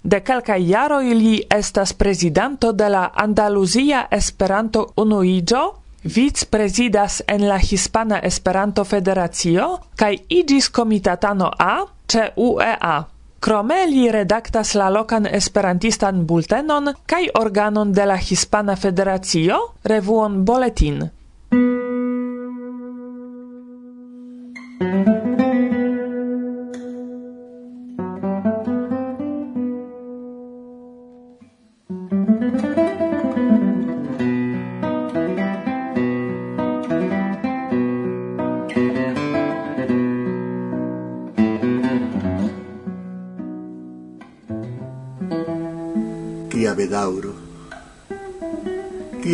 De 0.03 0.21
kelkaj 0.21 0.61
jaroj 0.61 1.09
li 1.23 1.35
estas 1.49 1.93
presidanto 1.93 2.71
de 2.71 2.89
la 2.89 3.09
Andaluzia 3.25 4.05
Esperanto 4.11 4.87
Unuigio, 4.95 5.65
Vic 6.04 6.46
presidas 6.50 7.24
en 7.27 7.48
la 7.48 7.58
Hispana 7.58 8.20
Esperanto 8.20 8.84
Federacio 8.84 9.80
kaj 9.96 10.18
igis 10.30 10.70
komitatano 10.70 11.51
A 11.60 11.86
ĉe 12.08 12.30
UEA. 12.36 12.98
Krome 13.39 13.86
li 13.89 14.12
redaktas 14.12 14.75
la 14.75 14.89
lokan 14.89 15.27
esperantistan 15.32 16.25
bultenon 16.25 16.94
kaj 17.06 17.27
organon 17.39 17.94
de 17.94 18.06
la 18.06 18.18
Hispana 18.18 18.75
Federacio, 18.75 19.60
revuon 19.84 20.44
Boletin. 20.46 21.04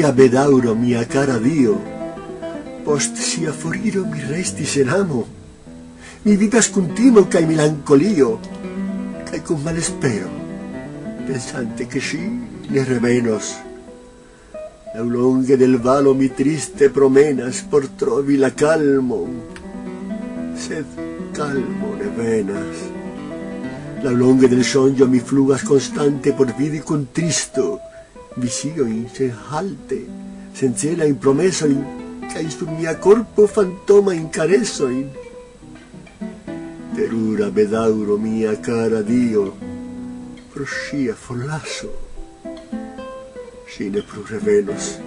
Tia 0.04 0.12
bedauro, 0.12 0.76
mia 0.76 1.06
cara 1.06 1.38
Dio, 1.40 1.80
post 2.84 3.16
sia 3.16 3.54
foriro 3.56 4.02
mi 4.04 4.20
restis 4.20 4.74
en 4.82 4.90
amo, 4.92 5.22
mi 6.26 6.36
vidas 6.36 6.68
cun 6.68 6.90
timo 6.92 7.24
cae 7.32 7.46
melancolio, 7.48 8.34
cae 9.30 9.40
con 9.48 9.62
malespero, 9.64 10.28
pensante 11.24 11.88
che 11.88 12.02
si 12.02 12.20
ne 12.20 12.84
revenos. 12.84 13.54
Laulonge 14.94 15.56
del 15.56 15.80
valo 15.80 16.14
mi 16.14 16.28
triste 16.28 16.90
promenas 16.90 17.62
por 17.62 17.88
trovi 17.88 18.36
la 18.36 18.52
calmo, 18.52 19.24
sed 20.54 20.84
calmo 21.32 21.96
ne 21.96 22.12
venas. 22.12 22.76
Laulonge 24.04 24.50
del 24.50 24.66
sogno 24.66 25.08
mi 25.08 25.22
flugas 25.22 25.64
constante 25.64 26.34
por 26.34 26.54
vidi 26.60 26.80
con 26.80 27.08
tristo, 27.14 27.80
visioin 28.38 29.08
se 29.10 29.32
halte, 29.50 30.02
sen 30.54 30.76
cela 30.76 31.06
in 31.06 31.18
promesoin, 31.18 31.84
cae 32.32 32.50
sur 32.50 32.70
mia 32.72 32.96
corpo 33.00 33.48
fantoma 33.48 34.14
in 34.14 34.30
careso 34.30 34.88
in. 34.90 35.10
Terura 36.96 37.50
bedauro 37.50 38.18
mia 38.18 38.56
cara 38.62 39.02
Dio, 39.02 39.54
pro 40.54 40.66
scia 40.66 41.16
forlaso, 41.16 41.90
si 43.68 43.90
ne 43.90 44.02
pru 44.02 44.24
revenos, 44.30 45.00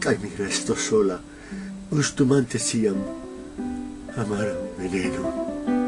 cae 0.00 0.18
mi 0.22 0.30
resto 0.36 0.74
sola, 0.74 1.20
gustumante 1.90 2.58
siam, 2.58 2.96
amara 4.16 4.56
veneno. 4.78 5.87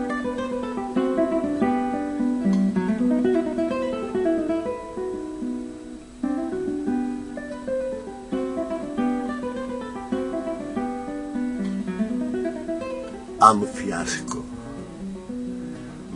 Am 13.42 13.66
fiasco. 13.66 14.44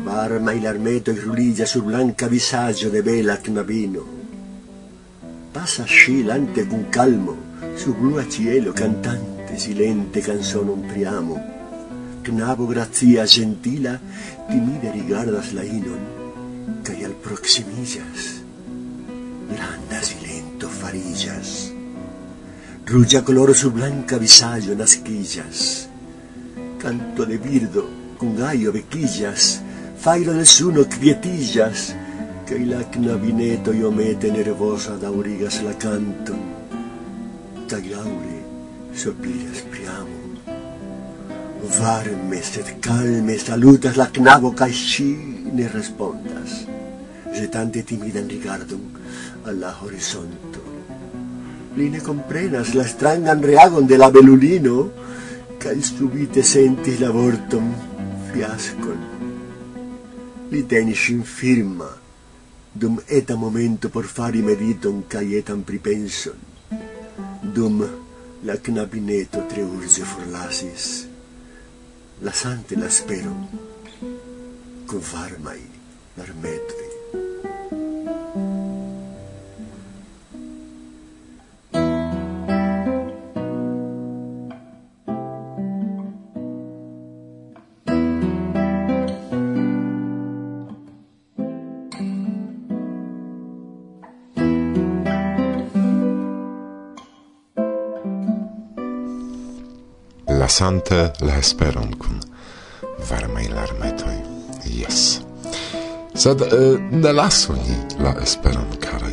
Varma 0.03 0.53
il 0.53 0.67
armeto 0.67 1.11
e 1.11 1.19
ruliglia 1.19 1.65
sul 1.65 1.85
blanca 1.85 2.27
visaggio 2.27 2.91
de 2.91 3.03
bella 3.03 3.39
knabino. 3.39 4.05
Passa 5.51 5.85
scilante 5.85 6.67
con 6.67 6.91
calmo 6.91 7.35
su 7.77 7.95
blu 7.95 8.17
a 8.17 8.29
cielo 8.29 8.73
cantante 8.73 9.57
silente 9.57 10.21
canzone 10.21 10.71
un 10.71 10.85
priamo. 10.85 11.43
Knabo 12.21 12.67
grazia 12.67 13.25
gentila 13.25 13.99
timide 14.47 14.91
rigardas 14.91 15.53
la 15.53 15.63
inon 15.63 16.83
cae 16.83 17.07
al 17.07 17.15
proximillas. 17.15 18.43
Blanda 19.49 20.03
silento 20.03 20.69
farillas. 20.69 21.73
Rugia 22.85 23.23
color 23.23 23.57
su 23.57 23.73
blanca 23.73 24.19
visaggio 24.19 24.75
nasquillas 24.75 25.93
canto 26.85 27.25
de 27.25 27.39
birdo, 27.39 27.89
cungaio 28.19 28.71
bequillas, 28.71 29.63
fairo 29.97 30.35
del 30.37 30.45
suno 30.45 30.83
kvietillas, 30.85 31.95
kaj 32.45 32.61
la 32.69 32.83
knabineto 32.93 33.73
iomete 33.73 34.29
nervosa 34.29 34.99
daŭrigas 35.01 35.63
la 35.65 35.73
kanton, 35.81 36.43
kaj 37.71 37.81
laŭre 37.89 38.37
sopiras 38.93 39.63
priamo. 39.73 40.21
Varme, 41.79 42.43
sed 42.45 42.69
calme 42.85 43.39
salutas 43.41 43.97
la 43.97 44.11
knabo 44.13 44.51
kaj 44.53 44.69
ŝi 44.81 45.09
ne 45.57 45.71
respondas, 45.73 46.59
jetante 47.33 47.81
en 47.89 48.29
rigardon 48.29 48.85
al 49.47 49.57
la 49.59 49.73
horizonto. 49.81 50.61
Li 51.79 51.89
ne 51.89 52.05
comprenas 52.05 52.75
la 52.75 52.85
strangan 52.85 53.41
reagon 53.43 53.87
de 53.87 53.97
la 53.97 54.11
belulino, 54.11 54.91
cae 55.65 55.81
subite 55.81 56.43
sentis 56.45 56.99
la 57.01 57.09
vortum 57.09 57.71
fiascon 58.29 59.01
li 60.51 60.61
tenis 60.69 61.07
in 61.15 61.23
firma 61.25 61.89
dum 62.83 62.99
eta 63.19 63.37
momento 63.45 63.89
por 63.95 64.05
fari 64.17 64.43
mediton 64.45 65.01
cae 65.09 65.39
etam 65.41 65.63
pripenson 65.71 66.37
dum 67.57 67.81
la 68.45 68.57
knabineto 68.67 69.47
tre 69.49 69.65
urge 69.65 70.05
forlasis 70.13 70.89
la 72.29 72.33
sante 72.43 72.77
la 72.77 72.91
spero 72.99 73.35
con 74.85 75.01
varmai 75.13 75.63
l'armetri 76.17 76.94
pensante 100.65 101.13
la 101.21 101.37
esperon 101.37 101.91
kun 101.99 102.21
varmaj 103.11 103.49
larmetoj. 103.53 104.15
Yes. 104.65 105.21
Sed 106.15 106.41
eh, 106.41 106.79
ne 106.91 107.13
lasu 107.13 107.53
ni 107.53 107.77
la 108.01 108.15
esperon, 108.23 108.71
karaj. 108.81 109.13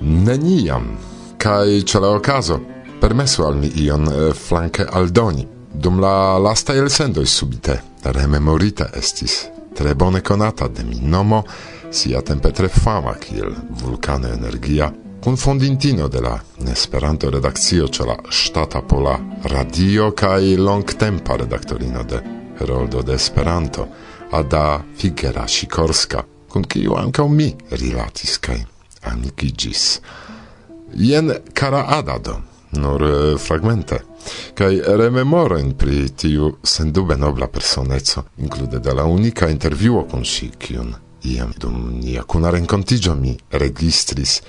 Neniam. 0.00 0.96
Kaj 1.38 1.82
ĉe 1.84 2.00
la 2.00 2.14
okazo 2.16 2.60
permesu 3.00 3.44
al 3.44 3.58
mi 3.60 3.68
ion 3.68 4.08
eh, 4.08 4.32
flanke 4.32 4.86
aldoni. 4.92 5.44
Dum 5.74 6.00
la 6.00 6.38
lasta 6.38 6.74
elsendoj 6.74 7.26
subite 7.26 7.80
rememorita 8.04 8.88
estis 8.96 9.44
tre 9.76 9.94
bone 9.94 10.20
konata 10.20 10.68
de 10.68 10.84
mi 10.84 11.00
nomo 11.02 11.42
sia 11.90 12.22
tempe 12.22 12.50
tre 12.52 12.68
fama 12.68 13.12
kiel 13.14 13.52
vulkano 13.82 14.32
energia 14.32 14.88
confondintino 15.20 16.08
de 16.08 16.20
la 16.20 16.38
Esperanto 16.72 17.30
redakcio 17.30 17.88
ĉe 17.88 18.04
la 18.06 18.16
Ŝtata 18.30 18.82
Pola 18.82 19.16
Radio 19.50 20.10
kaj 20.12 20.56
longtempa 20.56 21.36
redaktorino 21.36 22.02
de 22.04 22.20
Heroldo 22.58 23.02
de 23.02 23.14
Esperanto, 23.14 23.86
Ada 24.32 24.82
Figera 24.98 25.46
Sikorska, 25.48 26.22
kun 26.48 26.64
kiu 26.64 26.94
ankaŭ 26.98 27.28
mi 27.28 27.48
rilatis 27.70 28.38
kaj 28.38 28.58
amikiĝis. 29.10 29.84
Jen 30.94 31.32
kara 31.54 31.84
Ada 31.98 32.18
do, 32.18 32.36
nur 32.72 33.02
eh, 33.02 33.34
fragmente, 33.38 34.00
kaj 34.54 34.80
rememoren 35.00 35.74
pri 35.78 36.08
tiu 36.08 36.54
sendube 36.62 37.16
nobla 37.16 37.48
personeco, 37.48 38.24
inklude 38.38 38.78
de 38.78 38.94
la 38.94 39.04
unika 39.04 39.48
intervjuo 39.48 40.04
kun 40.10 40.24
ŝi, 40.24 40.50
kiun 40.58 40.94
iam 41.24 41.52
dum 41.58 42.00
nia 42.00 42.22
kuna 42.22 42.50
renkontiĝo 42.50 43.14
mi 43.14 43.36
registris 43.50 44.40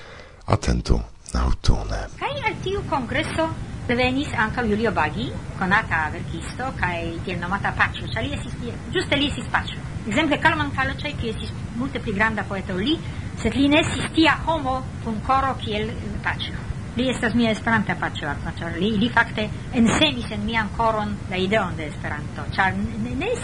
Atentu 0.46 1.00
aŭtune. 1.36 1.98
Kai 2.18 2.32
al 2.46 2.56
tiu 2.64 2.82
congresso 2.88 3.48
venis 3.90 4.30
anca 4.36 4.62
Julio 4.62 4.92
Bagi, 4.92 5.32
konata 5.58 6.08
verkisto 6.12 6.68
kaj 6.78 7.18
tiel 7.24 7.40
nomata 7.40 7.72
Paĉo, 7.74 8.06
cia 8.12 8.22
li 8.22 8.32
esis 8.36 8.54
tie. 8.60 8.74
Ĝuste 8.94 9.18
li 9.18 9.26
esis 9.26 9.48
Paĉo. 9.50 9.78
Exemple, 10.06 10.38
Kalman 10.38 10.70
Kaloĉaj, 10.76 11.14
qui 11.18 11.32
esis 11.34 11.50
multe 11.76 11.98
pli 11.98 12.14
granda 12.14 12.44
poeta 12.46 12.74
li, 12.74 12.96
sed 13.42 13.56
li 13.58 13.68
ne 13.68 13.80
estis 13.82 14.06
tia 14.14 14.36
homo 14.46 14.80
cum 15.04 15.18
coro 15.26 15.56
kiel 15.58 15.90
Paĉo. 16.22 16.54
Li 16.96 17.10
estas 17.10 17.34
mia 17.34 17.50
Esperanta 17.50 17.98
Paĉo, 17.98 18.30
cia 18.56 18.72
li, 18.76 18.94
li 18.98 19.10
fakte 19.10 19.48
ensenis 19.72 20.30
en 20.30 20.46
mian 20.46 20.70
coron 20.76 21.16
la 21.30 21.36
ideon 21.36 21.76
de 21.76 21.90
Esperanto, 21.90 22.46
cia 22.54 22.70
ne, 22.70 23.14
ne 23.14 23.34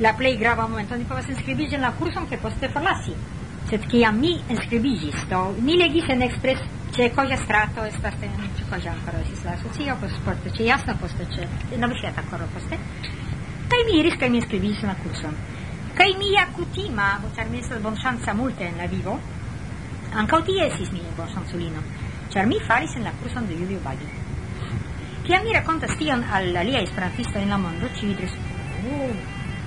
la 0.00 0.12
plei 0.14 0.36
grava 0.36 0.66
momento. 0.66 0.96
Ni 0.96 1.04
povas 1.04 1.26
enskribiĝi 1.28 1.74
en 1.74 1.82
la 1.82 1.92
kurson, 1.98 2.28
che 2.28 2.38
poste 2.38 2.68
forlasi 2.68 3.14
sed 3.68 3.84
kiam 3.90 4.16
mi 4.20 4.32
inscribigis, 4.48 5.24
do 5.28 5.54
mi 5.60 5.76
legis 5.76 6.08
en 6.08 6.22
Express 6.22 6.62
ce 6.94 7.10
coja 7.14 7.36
strato 7.36 7.84
estas 7.84 8.14
en 8.22 8.32
ce 8.56 8.64
coja 8.70 8.92
ancora 8.92 9.20
estis 9.20 9.44
la 9.44 9.52
asocio, 9.52 9.96
pos 10.00 10.12
poste 10.24 10.50
ce 10.50 10.64
jasno, 10.64 10.96
poste 10.96 11.26
ce 11.34 11.76
noviciata 11.76 12.20
ancora 12.20 12.46
poste. 12.54 12.78
Kaj 13.68 13.84
mi 13.84 13.98
iris 14.00 14.16
kaj 14.16 14.30
mi 14.30 14.38
inscribigis 14.38 14.82
la 14.82 14.94
kurson. 15.02 15.36
Kaj 15.98 16.14
mia 16.16 16.46
kutima, 16.56 17.20
ĉar 17.36 17.50
mi 17.50 17.58
estas 17.58 17.82
bonŝanca 17.82 18.34
multe 18.34 18.64
en 18.64 18.78
la 18.78 18.86
vivo, 18.86 19.18
ankaŭ 20.14 20.40
tie 20.46 20.66
estis 20.70 20.90
mi 20.92 21.04
bonŝanculino, 21.16 21.84
ĉar 22.32 22.46
mi 22.46 22.60
faris 22.66 22.96
en 22.96 23.04
la 23.04 23.12
kurson 23.20 23.46
de 23.46 23.54
Julio 23.60 23.80
Bagi. 23.84 24.08
Kiam 25.26 25.44
mi 25.44 25.52
rakontas 25.52 25.96
tion 26.00 26.24
al 26.32 26.56
aliaj 26.56 26.84
esperantistoj 26.88 27.42
en 27.42 27.50
la 27.52 27.58
mondo, 27.58 27.86
ĉi 27.98 28.14
diris: 28.14 28.32
"Oh, 28.88 29.12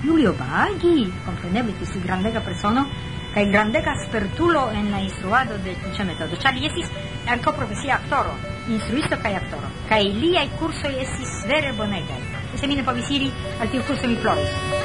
Julio 0.02 0.32
Bagi, 0.34 1.12
kompreneble, 1.24 1.86
si 1.86 2.00
grandega 2.00 2.40
persono, 2.40 2.88
kai 3.34 3.46
grandega 3.50 3.94
spertulo 4.04 4.70
en 4.72 4.90
la 4.90 5.00
instruado 5.00 5.56
de 5.64 5.74
tia 5.84 6.04
metodo, 6.04 6.36
ĉar 6.36 6.56
li 6.56 6.68
estis 6.68 6.90
ankaŭ 7.32 7.54
profesia 7.56 7.96
aktoro, 7.96 8.36
instruisto 8.68 9.18
kaj 9.24 9.34
aktoro, 9.40 9.72
kaj 9.88 10.02
liaj 10.20 10.46
kursoj 10.60 10.94
estis 11.06 11.34
vere 11.48 11.72
bonegaj. 11.78 12.22
Se 12.54 12.68
mi 12.68 12.76
ne 12.76 12.84
povis 12.84 13.10
iri, 13.10 13.32
al 13.58 13.72
tiu 13.72 13.84
kurso 13.88 14.08
mi 14.08 14.20
ploris. 14.20 14.81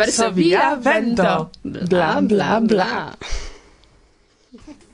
verso 0.00 0.30
via 0.32 0.76
vento. 0.76 1.50
Bla, 1.62 2.20
bla, 2.22 2.60
bla. 2.60 3.16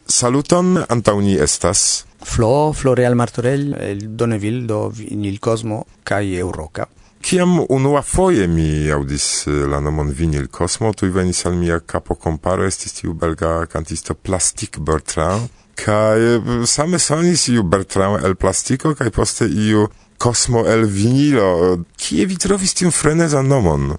Saluton, 0.07 0.85
antauni 0.89 1.37
estas. 1.39 2.05
Flo, 2.23 2.73
Floreal 2.73 3.15
Martorell, 3.15 3.75
el 3.75 4.17
Donneville, 4.17 4.67
do 4.67 4.89
Vinil 4.91 5.39
Cosmo, 5.39 5.85
kai 6.03 6.37
Euroca. 6.37 6.89
Kiam 7.23 7.59
unua 7.69 8.03
foje 8.03 8.47
mi 8.47 8.91
audis 8.91 9.47
eh, 9.47 9.65
la 9.67 9.81
nomon 9.81 10.13
Vinil 10.15 10.49
Cosmo, 10.49 10.93
tu 10.95 11.11
venis 11.11 11.45
al 11.47 11.57
mia 11.59 11.81
capo 11.81 12.15
comparo, 12.15 12.67
estis 12.67 12.95
tiu 12.99 13.15
belga 13.15 13.67
cantisto 13.67 14.15
Plastic 14.15 14.79
Bertrand, 14.79 15.49
kaj 15.75 16.23
eh, 16.23 16.53
same 16.67 17.03
sonis 17.03 17.49
iu 17.51 17.67
Bertrand 17.67 18.25
el 18.27 18.37
plastico, 18.39 18.95
kai 18.95 19.11
poste 19.11 19.47
iu 19.47 19.89
Cosmo 20.19 20.63
el 20.67 20.87
vinilo. 20.87 21.83
Kie 21.99 22.27
vi 22.31 22.39
trovis 22.41 22.75
tiun 22.79 22.95
frenezan 22.95 23.51
nomon? 23.51 23.91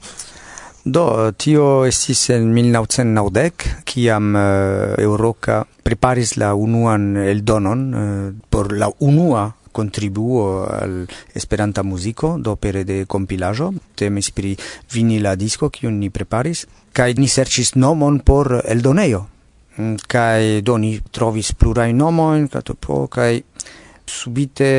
Do, 0.88 1.34
tio 1.36 1.84
estis 1.84 2.30
en 2.32 2.46
1990, 2.56 3.84
kiam 3.84 4.36
eh, 4.40 4.40
uh, 4.40 5.04
Euroca 5.04 5.58
preparis 5.84 6.38
la 6.40 6.54
unuan 6.56 7.18
eldonon 7.20 7.82
uh, 7.92 8.28
por 8.50 8.72
la 8.72 8.88
unua 9.04 9.50
contribuo 9.72 10.64
al 10.64 11.04
Esperanta 11.36 11.84
muziko 11.84 12.38
do 12.40 12.56
pere 12.56 12.86
de 12.88 13.06
compilajo 13.06 13.74
temis 13.96 14.32
pri 14.32 14.56
vinila 14.94 15.36
disco 15.36 15.70
kiun 15.70 16.00
ni 16.00 16.10
preparis 16.10 16.64
kaj 16.96 17.18
ni 17.20 17.28
serĉis 17.28 17.76
nomon 17.76 18.22
por 18.24 18.62
eldonejo 18.64 19.26
mm, 19.76 20.08
kaj 20.08 20.62
do 20.64 20.78
ni 20.80 20.94
trovis 21.12 21.52
plurajn 21.52 22.00
nomojn 22.00 22.48
katopro 22.48 23.08
kaj 23.12 23.42
subite 24.08 24.72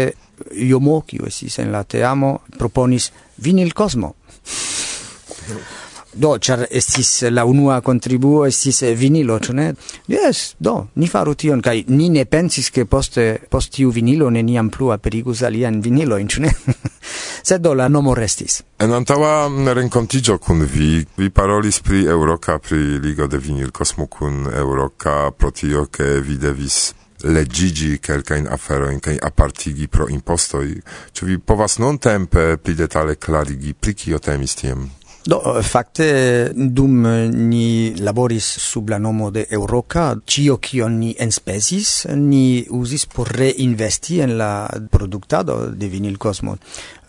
Jomo, 0.55 1.03
kiu 1.03 1.27
estis 1.27 1.59
en 1.59 1.73
la 1.75 1.83
teamo, 1.83 2.38
proponis 2.59 3.11
vinil 3.42 3.75
cosmo. 3.75 4.14
Do, 6.19 6.33
char 6.43 6.65
estis 6.71 7.23
la 7.31 7.45
unua 7.47 7.81
contribuo 7.81 8.43
estis 8.47 8.83
vinilo, 8.99 9.37
ĉu 9.39 9.53
ne? 9.55 9.69
Yes, 10.11 10.57
do, 10.59 10.89
ni 10.99 11.07
faru 11.07 11.37
tion 11.39 11.63
kaj 11.63 11.85
ni 11.95 12.09
ne 12.11 12.25
pensis 12.27 12.73
ke 12.75 12.89
poste 12.91 13.27
post 13.51 13.77
tiu 13.77 13.93
vinilo 13.95 14.31
neniam 14.35 14.71
plu 14.75 14.91
aperigus 14.91 15.45
alian 15.47 15.79
vinilojn, 15.85 16.27
ĉu 16.27 16.43
ne? 16.43 16.51
Sed 17.49 17.63
do 17.63 17.77
la 17.79 17.87
nomo 17.89 18.17
restis. 18.19 18.63
En 18.83 18.93
antaŭa 18.99 19.47
renkontiĝo 19.79 20.41
kun 20.43 20.67
vi, 20.67 21.05
vi 21.17 21.31
parolis 21.31 21.79
pri 21.87 22.03
Euroka 22.11 22.59
pri 22.59 22.99
Ligo 22.99 23.27
de 23.31 23.39
Vinil 23.39 23.69
Vinilkosmo 23.69 24.07
kun 24.07 24.47
Euroka 24.55 25.31
pro 25.31 25.51
tio 25.51 25.87
ke 25.87 26.21
vi 26.21 26.39
devis 26.39 26.95
legigi 27.25 27.99
kelkain 27.99 28.47
aferoin 28.51 29.01
kai 29.01 29.19
apartigi 29.23 29.89
pro 29.89 30.09
impostoi, 30.09 30.81
ciu 31.13 31.27
vi 31.27 31.39
povas 31.39 31.79
non 31.79 31.99
tempe 31.99 32.57
pli 32.57 32.75
detale 32.75 33.17
clarigi 33.19 33.75
pri 33.75 33.95
kio 33.95 34.19
temis 34.19 34.55
tiem? 34.55 34.98
Do, 35.25 35.59
eh, 35.59 35.63
fakte, 35.63 36.53
dum 36.55 37.05
eh, 37.07 37.29
ni 37.29 37.95
laboris 37.99 38.45
sub 38.45 38.89
la 38.89 38.99
nomo 38.99 39.31
de 39.31 39.47
Euroca, 39.51 40.15
cio 40.25 40.59
kion 40.63 40.99
ni 41.01 41.15
enspesis, 41.19 42.07
ni 42.15 42.65
usis 42.71 43.07
por 43.07 43.33
reinvesti 43.35 44.21
en 44.21 44.39
la 44.39 44.69
productado 44.91 45.67
de 45.71 45.89
Vinil 45.89 46.19
Cosmo 46.19 46.59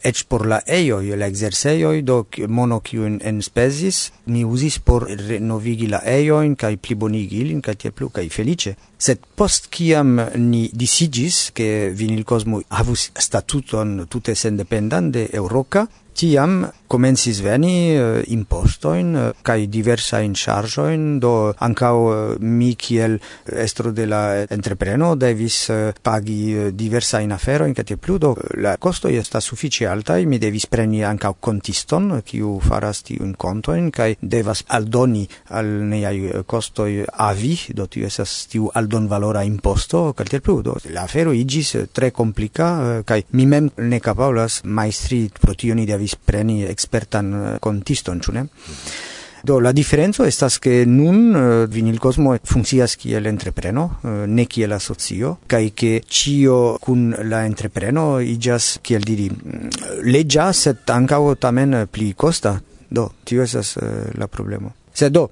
ec 0.04 0.24
por 0.28 0.46
la 0.48 0.62
eioi, 0.66 1.16
la 1.18 1.28
exerseioi, 1.28 2.02
do 2.04 2.26
mono 2.48 2.80
kiun 2.80 3.20
en 3.24 3.42
spesis 3.42 4.12
mi 4.26 4.44
usis 4.46 4.80
por 4.80 5.08
renovigi 5.10 5.88
la 5.88 6.02
eioin, 6.06 6.56
kai 6.56 6.78
plibonigi 6.78 7.42
ilin, 7.44 7.62
kai 7.62 7.76
tiel 7.76 7.94
plu, 7.94 8.10
kai 8.14 8.30
felice. 8.30 8.76
Sed 8.98 9.24
post 9.36 9.70
kiam 9.74 10.20
ni 10.36 10.70
disigis, 10.74 11.50
che 11.54 11.92
vinil 11.94 12.24
cosmo 12.24 12.62
havus 12.70 13.10
statuton 13.16 14.06
tute 14.10 14.36
sendependan 14.36 15.12
de 15.12 15.28
Euroca, 15.34 15.88
tiam 16.20 16.66
comensis 16.90 17.40
veni 17.40 17.96
uh, 17.96 18.20
impostoin 18.34 19.14
eh, 19.16 19.28
uh, 19.30 19.36
kai 19.46 19.68
diversa 19.70 20.20
in 20.26 20.34
chargeoin 20.34 21.20
do 21.22 21.54
ancau 21.64 22.00
uh, 22.02 22.16
eh, 22.34 22.40
mi 22.40 22.74
kiel 22.76 23.20
estro 23.46 23.92
de 23.92 24.06
la 24.06 24.24
entrepreno 24.50 25.14
devis 25.16 25.70
uh, 25.70 25.94
pagi 26.02 26.54
uh, 26.56 26.72
diversa 26.74 27.22
in 27.22 27.32
afero 27.32 27.66
in 27.66 27.74
cate 27.74 27.96
pludo 27.98 28.34
do 28.34 28.62
la 28.62 28.76
costo 28.78 29.08
esta 29.08 29.40
suffice 29.40 29.86
altai, 29.90 30.26
mi 30.26 30.40
devis 30.40 30.68
preni 30.70 31.04
ancau 31.04 31.36
contiston, 31.40 32.22
kiu 32.26 32.60
faras 32.64 33.04
conto 33.38 33.74
in 33.74 33.90
kai 33.90 34.16
devas 34.20 34.64
aldoni 34.68 35.28
al 35.50 35.66
nei 35.66 36.44
costo 36.46 36.86
eh, 36.86 37.06
avi, 37.12 37.58
do 37.74 37.88
tu 37.88 38.00
esas 38.06 38.48
tiu 38.48 38.70
aldon 38.74 39.08
valora 39.08 39.44
imposto, 39.44 40.14
cal 40.14 40.28
tiel 40.28 40.42
la 40.94 41.04
afero 41.04 41.34
igis 41.34 41.76
eh, 41.76 41.88
tre 41.92 42.12
complica, 42.12 43.00
eh, 43.00 43.04
kai 43.04 43.24
mi 43.32 43.46
mem 43.46 43.70
ne 43.78 44.00
capablas 44.00 44.62
maestri, 44.64 45.30
pro 45.40 45.54
tiu 45.54 45.76
devis 45.86 46.16
preni 46.16 46.64
expertan 46.64 47.58
contiston, 47.60 48.20
ciu 48.22 48.34
ne? 48.34 48.44
Mm. 48.44 49.18
Do 49.44 49.60
la 49.60 49.72
diferenco 49.72 50.26
estas 50.28 50.58
ke 50.60 50.84
nun 50.86 51.36
eh, 51.36 51.42
uh, 51.42 51.70
Vinilkosmo 51.72 52.36
funkcias 52.44 52.98
kiel 53.00 53.28
entrepreno, 53.30 53.86
uh, 54.04 54.26
ne 54.28 54.46
kiel 54.46 54.74
asocio, 54.76 55.38
kaj 55.48 55.70
ke 55.76 55.92
ĉio 56.04 56.78
kun 56.84 57.14
la 57.30 57.46
entrepreno 57.48 58.20
iĝas 58.20 58.80
kiel 58.84 59.06
diri 59.08 59.30
mm, 59.30 59.70
leĝa, 60.10 60.50
sed 60.54 60.84
ankaŭ 60.92 61.22
tamen 61.40 61.86
pli 61.92 62.14
kosta. 62.14 62.58
Do 62.90 63.12
tio 63.24 63.44
estas 63.46 63.78
uh, 63.78 64.10
la 64.18 64.28
problemo. 64.28 64.74
Sed 64.94 65.14
do 65.14 65.30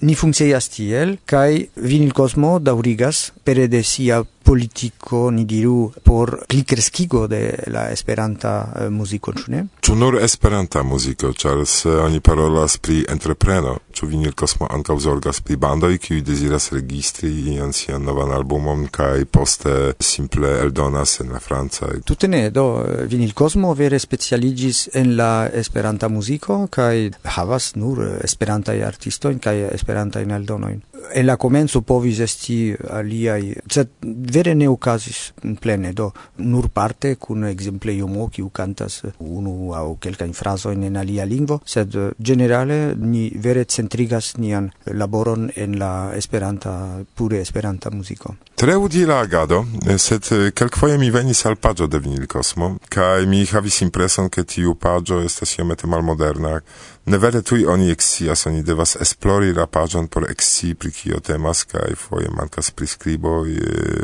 ni 0.00 0.14
funkcias 0.14 0.68
tiel 0.70 1.16
kaj 1.26 1.50
Vinilkosmo 1.76 2.58
daŭrigas 2.62 3.28
pere 3.44 3.66
de 3.68 3.82
sia 3.82 4.22
politico 4.48 5.28
ni 5.30 5.44
diru 5.44 5.92
por 6.02 6.44
pli 6.48 6.62
kreskigo 6.64 7.26
de 7.26 7.42
la 7.66 7.90
esperanta 7.92 8.72
eh, 8.72 8.86
uh, 8.86 8.92
muziko 8.92 9.34
ĉu 9.36 9.52
ne? 9.52 9.64
Ĉu 9.84 9.96
nur 10.00 10.16
esperanta 10.24 10.82
muziko 10.82 11.34
ĉar 11.36 11.60
se 11.68 11.92
oni 12.06 12.20
parolas 12.24 12.78
pri 12.80 13.02
entrepreno 13.12 13.76
ĉu 13.92 14.08
vinil 14.08 14.32
kosmo 14.32 14.68
ankaŭ 14.70 14.96
zorgas 15.04 15.42
pri 15.44 15.58
bandoj 15.60 15.98
kiuj 16.00 16.22
deziras 16.24 16.70
registri 16.72 17.32
ian 17.54 17.74
sian 17.76 18.06
novan 18.08 18.32
albumon 18.32 18.86
kaj 18.94 19.26
poste 19.36 19.74
simple 20.00 20.54
eldonas 20.62 21.18
en 21.20 21.34
la 21.36 21.42
franca? 21.44 21.90
Tute 22.04 22.28
ne 22.28 22.48
do 22.50 22.66
vinil 23.10 23.34
kosmo 23.36 23.74
vere 23.76 24.00
specialiĝis 24.00 24.84
en 25.02 25.16
la 25.20 25.32
esperanta 25.62 26.08
muziko 26.08 26.62
kaj 26.72 27.10
havas 27.36 27.74
nur 27.76 28.00
esperantaj 28.24 28.80
artistojn 28.92 29.44
kaj 29.44 29.56
esperantajn 29.74 30.36
eldonojn 30.40 30.80
en 31.12 31.26
la 31.26 31.36
comenzo 31.36 31.82
povis 31.82 32.20
esti 32.20 32.74
aliai, 32.90 33.52
sed 33.70 33.88
vere 34.02 34.54
ne 34.54 34.68
ocasis 34.68 35.32
plene, 35.60 35.92
do 35.92 36.10
nur 36.36 36.68
parte 36.68 37.14
kun 37.16 37.46
ekzemple 37.48 37.94
iomo 37.96 38.28
kiu 38.32 38.50
kantas 38.54 39.00
unu 39.18 39.72
aŭ 39.76 39.96
kelkajn 40.02 40.34
fraso 40.34 40.72
en 40.72 40.96
alia 40.96 41.24
lingvo, 41.24 41.60
sed 41.64 41.94
eh, 41.94 42.10
generale 42.18 42.94
ni 42.96 43.28
vere 43.34 43.64
centrigas 43.64 44.34
nian 44.36 44.70
laboron 44.86 45.48
en 45.56 45.78
la 45.78 46.12
esperanta, 46.16 46.74
pure 47.14 47.40
esperanta 47.40 47.90
muziko. 47.90 48.34
Tre 48.58 48.76
udila 48.76 49.20
agado, 49.20 49.64
eh, 49.86 49.98
sed 49.98 50.32
eh, 50.32 50.50
kelkfoje 50.52 50.98
mi 50.98 51.10
venis 51.10 51.44
al 51.46 51.56
pagio 51.56 51.86
de 51.86 51.98
Vinilkosmo, 51.98 52.76
kaj 52.88 53.26
mi 53.26 53.44
havis 53.46 53.80
impreson 53.86 54.30
ke 54.30 54.44
tiu 54.44 54.74
pagio 54.74 55.22
estas 55.24 55.58
iomete 55.58 55.86
malmoderna. 55.86 56.60
Ne 57.08 57.16
vere 57.18 57.40
tui 57.42 57.64
oni 57.64 57.88
exias, 57.90 58.46
oni 58.46 58.62
devas 58.62 58.96
esplori 59.00 59.54
la 59.56 59.64
pagion 59.66 60.08
por 60.12 60.26
ekscii 60.28 60.74
pri 60.88 60.92
kio 60.92 61.20
temas 61.20 61.64
kaj 61.64 61.94
foje 61.94 62.28
mankas 62.30 62.70
priskriboj 62.70 63.50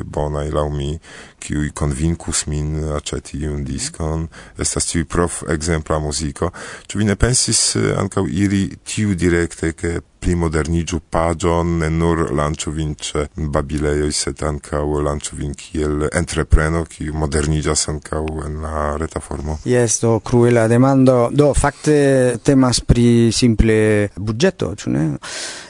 bonaj 0.05 0.51
laŭ 0.51 0.69
mi 0.69 0.99
kiuj 1.39 1.71
konvinkus 1.71 2.47
min 2.47 2.85
aĉeti 2.97 3.39
iun 3.39 3.65
diskon. 3.65 4.29
Estas 4.59 4.87
tiu 4.87 5.07
prof 5.07 5.43
ekzempla 5.49 5.99
muziko. 5.99 6.51
Ĉu 6.87 6.99
vi 6.99 7.05
ne 7.05 7.17
pensis 7.17 7.77
ankaŭ 7.97 8.27
iri 8.29 8.77
tiu 8.85 9.15
direkte 9.15 9.73
ke 9.73 10.01
pli 10.25 10.35
moderniĝu 10.41 11.03
paĝon 11.13 11.75
ne 11.83 11.91
nur 11.93 12.31
lanĉu 12.33 12.71
vin 12.73 12.95
ĉe 12.97 13.27
babilejoj 13.37 14.13
sed 14.17 14.41
ankaŭ 14.49 14.85
lanĉu 15.05 15.37
vin 15.37 15.53
kiel 15.53 16.07
entrepreno 16.13 16.85
kiu 16.89 17.13
moderniĝas 17.21 17.89
ankaŭ 17.93 18.25
en 18.47 18.61
la 18.65 18.85
reta 19.01 19.21
formo? 19.21 19.59
Jes 19.69 19.99
do 20.01 20.19
kruela 20.25 20.65
demando. 20.69 21.29
Do 21.33 21.53
fakte 21.55 22.39
temas 22.45 22.81
pri 22.81 23.33
simple 23.33 23.77
budĝeto 24.17 24.73
ĉu 24.81 24.97
ne? 24.97 25.05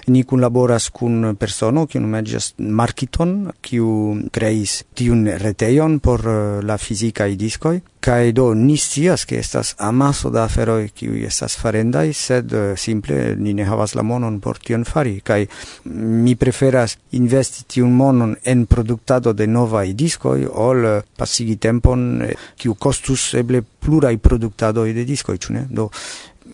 ni 0.06 0.24
kunlaboras 0.24 0.90
kun 0.90 1.36
persono 1.40 1.86
kiu 1.86 2.02
nomiĝas 2.04 2.54
Markiton, 2.58 3.34
kiu 3.64 3.88
kreis 4.32 4.82
tiun 4.94 5.26
retejon 5.40 5.98
por 6.04 6.24
eh, 6.28 6.62
la 6.62 6.78
fizikaj 6.78 7.34
diskoj 7.40 7.80
kaj 8.04 8.32
do 8.36 8.50
ni 8.54 8.76
scias 8.76 9.24
ke 9.24 9.38
estas 9.40 9.74
amaso 9.80 10.28
da 10.30 10.42
aferoj 10.44 10.90
kiuj 10.92 11.22
estas 11.24 11.56
farendaj, 11.56 12.12
sed 12.12 12.52
eh, 12.52 12.74
simple 12.76 13.34
ni 13.40 13.54
ne 13.54 13.64
havas 13.64 13.94
la 13.94 14.02
monon 14.02 14.40
por 14.44 14.58
tion 14.58 14.84
fari 14.84 15.20
kaj 15.24 15.46
mi 15.94 16.36
preferas 16.36 16.98
investi 17.12 17.64
tiun 17.74 17.94
monon 17.96 18.36
en 18.44 18.66
produktado 18.66 19.32
de 19.32 19.46
novaj 19.46 19.94
diskoj 19.94 20.48
ol 20.68 20.84
eh, 20.90 21.00
pasigi 21.16 21.56
tempon 21.56 22.04
kiu 22.60 22.74
kostus 22.74 23.32
eble 23.40 23.62
pluraj 23.84 24.16
produktadoj 24.18 24.92
de 24.96 25.04
diskoj, 25.04 25.38
ĉu 25.38 25.52
ne? 25.52 25.66
Do 25.70 25.88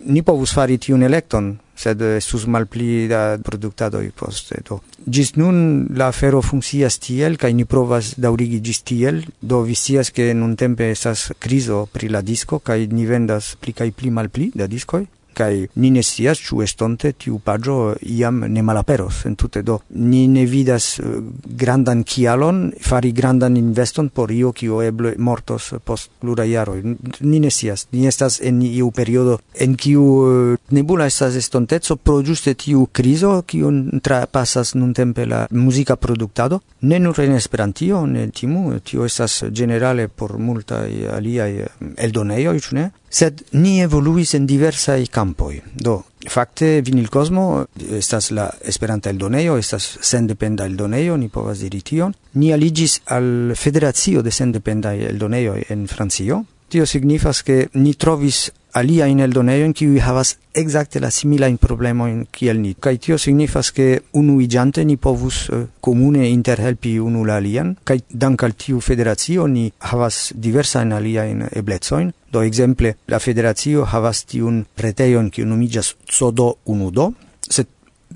ni 0.05 0.23
povus 0.23 0.55
fari 0.57 0.79
tiun 0.79 1.03
elekton, 1.03 1.53
sed 1.77 2.03
eh, 2.03 2.17
estus 2.21 2.47
malpli 2.47 3.07
da 3.11 3.39
produktadoj 3.45 4.11
poste. 4.17 4.61
Do. 4.67 4.81
Gis 5.07 5.35
nun 5.37 5.89
la 5.97 6.11
afero 6.13 6.43
funkcias 6.45 6.99
tiel, 7.03 7.39
kaj 7.41 7.53
ni 7.57 7.67
provas 7.69 8.15
daŭrigi 8.21 8.61
gis 8.65 8.83
tiel, 8.87 9.23
do 9.41 9.63
vi 9.67 9.77
scias 9.79 10.13
ke 10.15 10.31
nuntempe 10.35 10.91
estas 10.91 11.31
krizo 11.39 11.87
pri 11.93 12.11
la 12.13 12.23
disko, 12.23 12.61
kaj 12.65 12.87
ni 12.93 13.07
vendas 13.09 13.55
pli 13.61 13.77
kaj 13.77 13.91
pli 13.97 14.13
malpli 14.15 14.51
da 14.55 14.69
diskoj, 14.71 15.07
kai 15.41 15.69
ni 15.81 15.91
ne 15.95 16.03
scias 16.05 16.41
ĉu 16.45 16.61
estonte 16.67 17.13
tiu 17.23 17.39
paĝo 17.45 17.77
iam 18.17 18.43
ne 18.55 18.63
malaperos 18.63 19.25
entute 19.31 19.63
do 19.65 19.79
ni 20.13 20.27
ne 20.29 20.45
vidas 20.47 20.99
eh, 21.01 21.17
grandan 21.63 22.03
kialon 22.05 22.61
fari 22.89 23.13
grandan 23.17 23.57
investon 23.57 24.11
por 24.11 24.33
io 24.33 24.53
kio 24.53 24.83
eble 24.85 25.15
mortos 25.19 25.73
post 25.85 26.11
pluraj 26.21 26.49
jaroj. 26.51 26.81
Ni 27.21 27.41
ne 27.41 27.51
scias 27.51 27.87
ni 27.93 28.07
estas 28.07 28.41
en 28.41 28.61
iu 28.63 28.91
periodo 28.91 29.39
en 29.55 29.77
kiu 29.77 30.05
eh, 30.27 30.57
nebula 30.77 31.07
estas 31.07 31.37
estonteco 31.41 31.97
pro 31.97 32.21
ĝuste 32.23 32.55
tiu 32.55 32.87
krizo 32.93 33.33
kiun 33.47 34.01
trapasas 34.05 34.75
nuntempe 34.75 35.27
la 35.27 35.47
muzika 35.51 35.97
produktado. 35.97 36.61
Ne 36.83 36.99
nur 36.99 37.21
en 37.21 37.37
Esperantio 37.37 38.05
ne 38.07 38.29
timu 38.31 38.79
tio 38.85 39.05
estas 39.05 39.43
generale 39.51 40.09
por 40.09 40.39
multaj 40.39 40.89
aliaj 41.17 41.53
eh, 41.61 41.69
eldonejoj 41.97 42.59
ĉu 42.61 42.81
ne? 42.81 42.91
Sed 43.11 43.43
ni 43.53 43.81
evoluis 43.83 44.35
en 44.39 44.47
diversaj 44.47 45.07
kampoj 45.11 45.30
kampoj. 45.31 45.61
Do, 45.75 46.03
fakte 46.29 46.81
Vinilkosmo 46.81 47.67
estas 47.99 48.31
la 48.31 48.51
Esperanta 48.65 49.11
eldonejo, 49.11 49.57
estas 49.59 49.99
sendependa 50.03 50.67
eldonejo, 50.67 51.17
ni 51.17 51.29
povas 51.29 51.61
diri 51.61 51.81
tion. 51.83 52.15
Ni 52.35 52.53
aligis 52.53 53.01
al 53.07 53.55
Federacio 53.57 54.23
de 54.23 54.31
Sendependaj 54.31 55.07
Eldonejoj 55.11 55.63
en 55.71 55.87
Francio. 55.89 56.45
Tio 56.69 56.87
signifas 56.87 57.43
ke 57.43 57.69
ni 57.75 57.95
trovis 57.95 58.51
alia 58.73 59.07
in 59.07 59.21
eldoneio 59.21 59.65
in 59.65 59.73
qui 59.73 59.99
havas 59.99 60.37
exacte 60.53 61.01
la 61.01 61.11
simila 61.11 61.47
in 61.47 61.59
problema 61.59 62.09
in 62.09 62.27
kiel 62.31 62.61
ni. 62.61 62.75
Kai 62.79 62.99
tio 62.99 63.19
signifas 63.19 63.73
ke 63.73 64.03
unu 64.13 64.41
igante 64.41 64.85
ni 64.85 64.97
povus 64.97 65.49
eh, 65.49 65.57
uh, 65.57 65.67
comune 65.81 66.29
interhelpi 66.29 66.99
unu 66.99 67.25
la 67.25 67.37
alian 67.37 67.75
kai 67.85 68.03
dank 68.09 68.43
al 68.43 68.55
tiu 68.55 68.81
federazio 68.81 69.47
ni 69.47 69.71
havas 69.79 70.33
diversa 70.35 70.83
in 70.83 70.93
alia 70.93 71.25
in 71.27 71.47
eblezoin 71.53 72.13
do 72.33 72.43
exemple 72.43 72.97
la 73.09 73.19
federazio 73.19 73.85
havas 73.85 74.25
tiun 74.27 74.65
reteion 74.77 75.31
qui 75.31 75.45
nomiĝas 75.45 75.97
zodo 76.11 76.59
unudo 76.65 77.13
se 77.41 77.67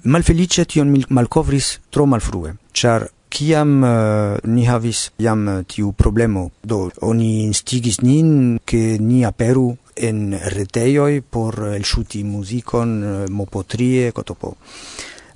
malfelice 0.04 0.64
tion 0.64 0.92
malcovris 1.08 1.80
tro 1.90 2.06
malfrue. 2.06 2.54
Char 2.72 3.08
kiam 3.34 3.82
uh, 3.82 4.38
ni 4.44 4.66
havis 4.66 5.10
jam 5.18 5.48
eh, 5.48 5.62
tiu 5.66 5.92
problemo 5.92 6.50
do 6.62 6.90
oni 7.02 7.44
instigis 7.48 8.00
nin 8.02 8.60
ke 8.64 8.98
ni 9.00 9.24
aperu 9.24 9.72
en 9.96 10.38
retejoj 10.56 11.22
por 11.30 11.58
elŝuti 11.74 12.24
muzikon 12.24 12.94
eh, 13.02 13.18
mopotrie 13.30 14.12
kotopo. 14.12 14.54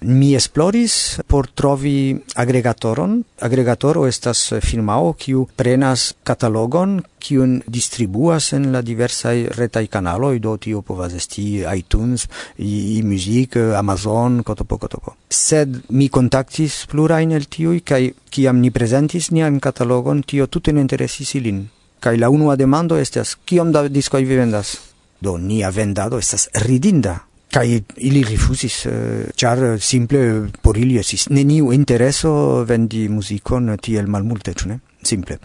Mi 0.01 0.37
esploris 0.37 1.18
por 1.27 1.49
trovi 1.51 2.14
agregatoron. 2.38 3.16
Agregatoro 3.42 4.05
estas 4.07 4.53
firmao 4.62 5.12
kiu 5.18 5.49
prenas 5.59 6.12
katalogon 6.23 7.01
kiun 7.18 7.57
distribuas 7.66 8.53
en 8.53 8.71
la 8.73 8.83
diversaj 8.83 9.49
retaj 9.59 9.88
kanaloj, 9.90 10.38
do 10.38 10.57
tio 10.57 10.83
povas 10.83 11.16
esti 11.18 11.64
iTunes, 11.75 12.29
iMusic, 12.59 13.57
Amazon, 13.77 14.44
kotopo 14.44 14.79
kotopo. 14.79 15.16
Sed 15.29 15.81
mi 15.88 16.09
kontaktis 16.09 16.85
plurajn 16.87 17.35
el 17.35 17.49
tiuj 17.51 17.81
kaj 17.83 18.12
kiam 18.31 18.62
ni 18.62 18.71
prezentis 18.71 19.33
nian 19.33 19.59
katalogon, 19.59 20.23
tio 20.23 20.47
tute 20.47 20.73
ne 20.73 20.87
interesis 20.87 21.35
ilin 21.35 21.66
kai 22.00 22.16
la 22.18 22.30
unua 22.30 22.56
demando 22.56 22.98
estas 22.98 23.37
kiom 23.44 23.72
da 23.72 23.88
diskoj 23.88 24.22
vi 24.24 24.37
vendas? 24.37 24.76
Do 25.20 25.37
nia 25.38 25.70
vendado 25.70 26.18
estas 26.18 26.48
ridinda 26.54 27.18
kai 27.52 27.82
ili 27.96 28.22
rifusis 28.24 28.87
eh, 28.87 29.30
char 29.37 29.58
uh, 29.58 29.80
simple 29.80 30.48
por 30.62 30.76
ili 30.76 30.98
esis 30.98 31.28
neniu 31.30 31.72
intereso 31.72 32.64
vendi 32.68 33.08
muzikon 33.08 33.76
tiel 33.80 34.06
malmulte 34.06 34.54
ĉu 34.54 34.68
ne? 34.68 34.78
Simple. 35.02 35.37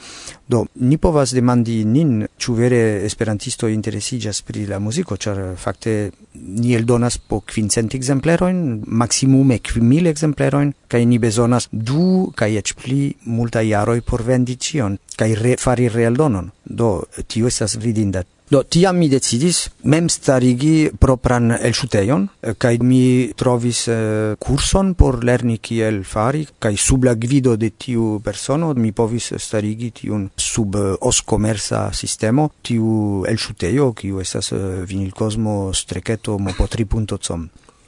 Do 0.50 0.66
ni 0.82 0.98
povas 0.98 1.32
demandi 1.38 1.84
nin 1.86 2.24
ĉu 2.42 2.56
vere 2.58 2.80
esperantisto 3.06 3.70
interesiĝas 3.70 4.42
pri 4.42 4.66
la 4.66 4.80
muziko 4.82 5.16
ĉar 5.16 5.42
fakte 5.62 5.94
ni 6.34 6.74
eldonas 6.74 7.20
po 7.22 7.40
kvincent 7.46 7.94
ekzemplerojn 7.94 8.82
maksimume 8.88 9.60
kvin 9.62 10.08
ekzemplerojn 10.10 10.74
kaj 10.90 11.06
ni 11.06 11.20
bezonas 11.22 11.70
du 11.72 12.32
kaj 12.36 12.50
eĉ 12.64 12.74
pli 12.82 13.14
multaj 13.26 13.66
jaroj 13.70 14.02
por 14.02 14.26
vendi 14.26 14.58
ĉion 14.58 14.98
kaj 15.16 15.32
re 15.44 15.56
fari 15.60 15.88
realdonon 15.88 16.50
do 16.66 17.04
tio 17.28 17.48
estas 17.48 17.78
vidinda 17.78 18.24
Do 18.52 18.62
tiam 18.64 18.98
mi 19.00 19.08
decidis 19.10 19.70
mem 19.90 20.10
starigi 20.12 20.90
propran 21.00 21.54
elŝutejon 21.56 22.28
eh, 22.28 22.54
kaj 22.60 22.78
mi 22.84 23.32
trovis 23.40 23.88
eh, 23.88 24.36
kurson 24.40 24.94
por 25.00 25.24
lerni 25.24 25.58
kiel 25.58 26.04
fari 26.04 26.44
kaj 26.60 26.76
sub 26.78 27.08
la 27.08 27.16
gvido 27.16 27.56
de 27.56 27.70
tiu 27.70 28.20
persono 28.24 28.74
mi 28.74 28.92
povis 28.92 29.32
starigi 29.38 29.92
tiun 30.02 30.30
sub 30.38 30.76
eh, 30.76 30.94
oskomersa 31.02 31.90
sistemo 31.94 32.50
tiu 32.62 33.24
elŝutejo 33.30 33.94
kiu 33.94 34.20
estas 34.20 34.52
eh, 34.52 34.84
vinilkosmo 34.86 35.74
streketo 35.74 36.38
mopo 36.38 36.68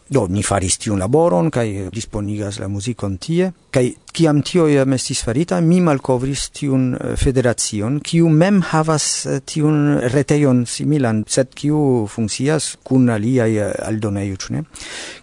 Do, 0.06 0.28
ni 0.30 0.44
faris 0.46 0.76
tiun 0.78 1.00
laboron, 1.02 1.48
kai 1.50 1.88
disponigas 1.90 2.60
la 2.62 2.68
muzikon 2.70 3.16
tie, 3.18 3.48
kai 3.74 3.88
kiam 4.14 4.44
tio 4.46 4.68
iam 4.70 4.94
estis 4.94 5.24
farita, 5.26 5.58
mi 5.66 5.80
malkovris 5.82 6.44
tiun 6.54 6.92
eh, 6.94 7.16
federacion, 7.18 7.98
kiu 8.06 8.30
mem 8.30 8.62
havas 8.70 9.08
eh, 9.26 9.40
tiun 9.42 9.98
retejon 10.14 10.62
similan, 10.70 11.24
sed 11.26 11.58
kiu 11.58 12.06
funkcias 12.12 12.76
kun 12.86 13.10
aliaj 13.10 13.58
eh, 13.58 13.74
aldoneju, 13.90 14.38
ĉu 14.44 14.54
ne? 14.54 14.64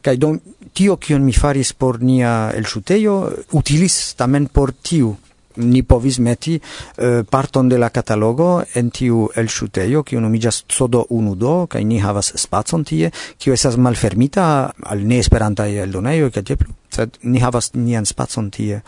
Kaj 0.03 0.19
do, 0.19 0.35
tio, 0.75 0.99
kion 0.99 1.23
mi 1.23 1.37
faris 1.37 1.71
por 1.79 2.03
nia 2.03 2.51
elŝutejo, 2.59 3.19
utilis 3.63 4.17
tamen 4.19 4.51
por 4.51 4.75
tiu 4.83 5.15
ni 5.57 5.83
povis 5.83 6.19
meti 6.19 6.59
uh, 6.59 7.23
parton 7.29 7.69
de 7.69 7.79
la 7.79 7.91
catalogo 7.91 8.63
en 8.75 8.91
tiu 8.91 9.29
elŝutejo 9.37 10.03
kiu 10.03 10.21
sodo 10.69 11.07
unu 11.09 11.33
Unudo 11.33 11.67
kai 11.67 11.85
ni 11.85 11.99
havas 11.99 12.33
spacon 12.37 12.85
tie 12.85 13.11
ki 13.39 13.51
esas 13.51 13.77
malfermita 13.77 14.73
al 14.83 15.07
neesperantaj 15.07 15.71
eldonejoj 15.85 16.31
kaj 16.31 16.43
ke 16.43 16.57
tie 16.57 16.57
sed 16.93 17.19
ni 17.23 17.41
havas 17.41 17.73
nian 17.75 18.05
spacon 18.05 18.51
tie 18.51 18.83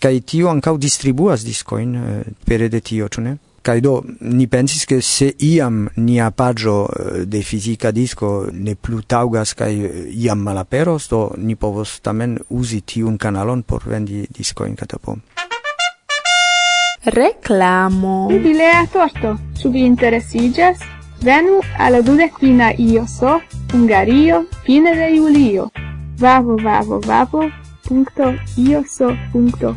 kai 0.00 0.20
tio 0.20 0.48
ankaŭ 0.50 0.78
distribuas 0.78 1.44
diskojn 1.44 1.96
uh, 1.96 2.22
pere 2.44 2.68
de 2.68 2.80
tio 2.80 3.08
ĉu 3.08 3.20
ne 3.20 3.36
kai 3.68 3.80
do 3.84 4.00
ni 4.20 4.46
pensis 4.46 4.86
ke 4.88 5.00
se 5.04 5.28
iam 5.44 5.88
nia 5.96 6.30
pagio 6.30 6.76
eh, 6.88 7.26
de 7.26 7.42
fizika 7.42 7.92
disco 7.92 8.30
ne 8.52 8.74
plu 8.74 9.02
taugas 9.02 9.54
kai 9.58 9.74
iam 10.24 10.40
malaperos 10.46 11.10
do 11.12 11.20
ni 11.36 11.56
povos 11.56 11.98
tamen 12.00 12.38
uzi 12.48 12.80
tiun 12.80 13.18
kanalon 13.18 13.62
por 13.62 13.84
vendi 13.84 14.26
discoin 14.38 14.76
katapom. 14.76 15.20
Reclamo. 17.04 18.26
Vi 18.28 18.38
bilea 18.38 18.86
torto. 18.92 19.36
Su 19.54 19.70
vi 19.70 19.84
interesiĝas? 19.86 20.78
Venu 21.22 21.60
al 21.78 22.02
dudecina 22.02 22.72
ioso, 22.78 23.40
Ungario, 23.74 24.44
fine 24.64 24.94
de 24.94 25.16
julio. 25.16 25.70
Vavo, 26.18 26.56
vavo, 26.56 27.00
vavo, 27.06 27.50
punto, 27.88 28.34
ioso, 28.56 29.16
punto. 29.32 29.76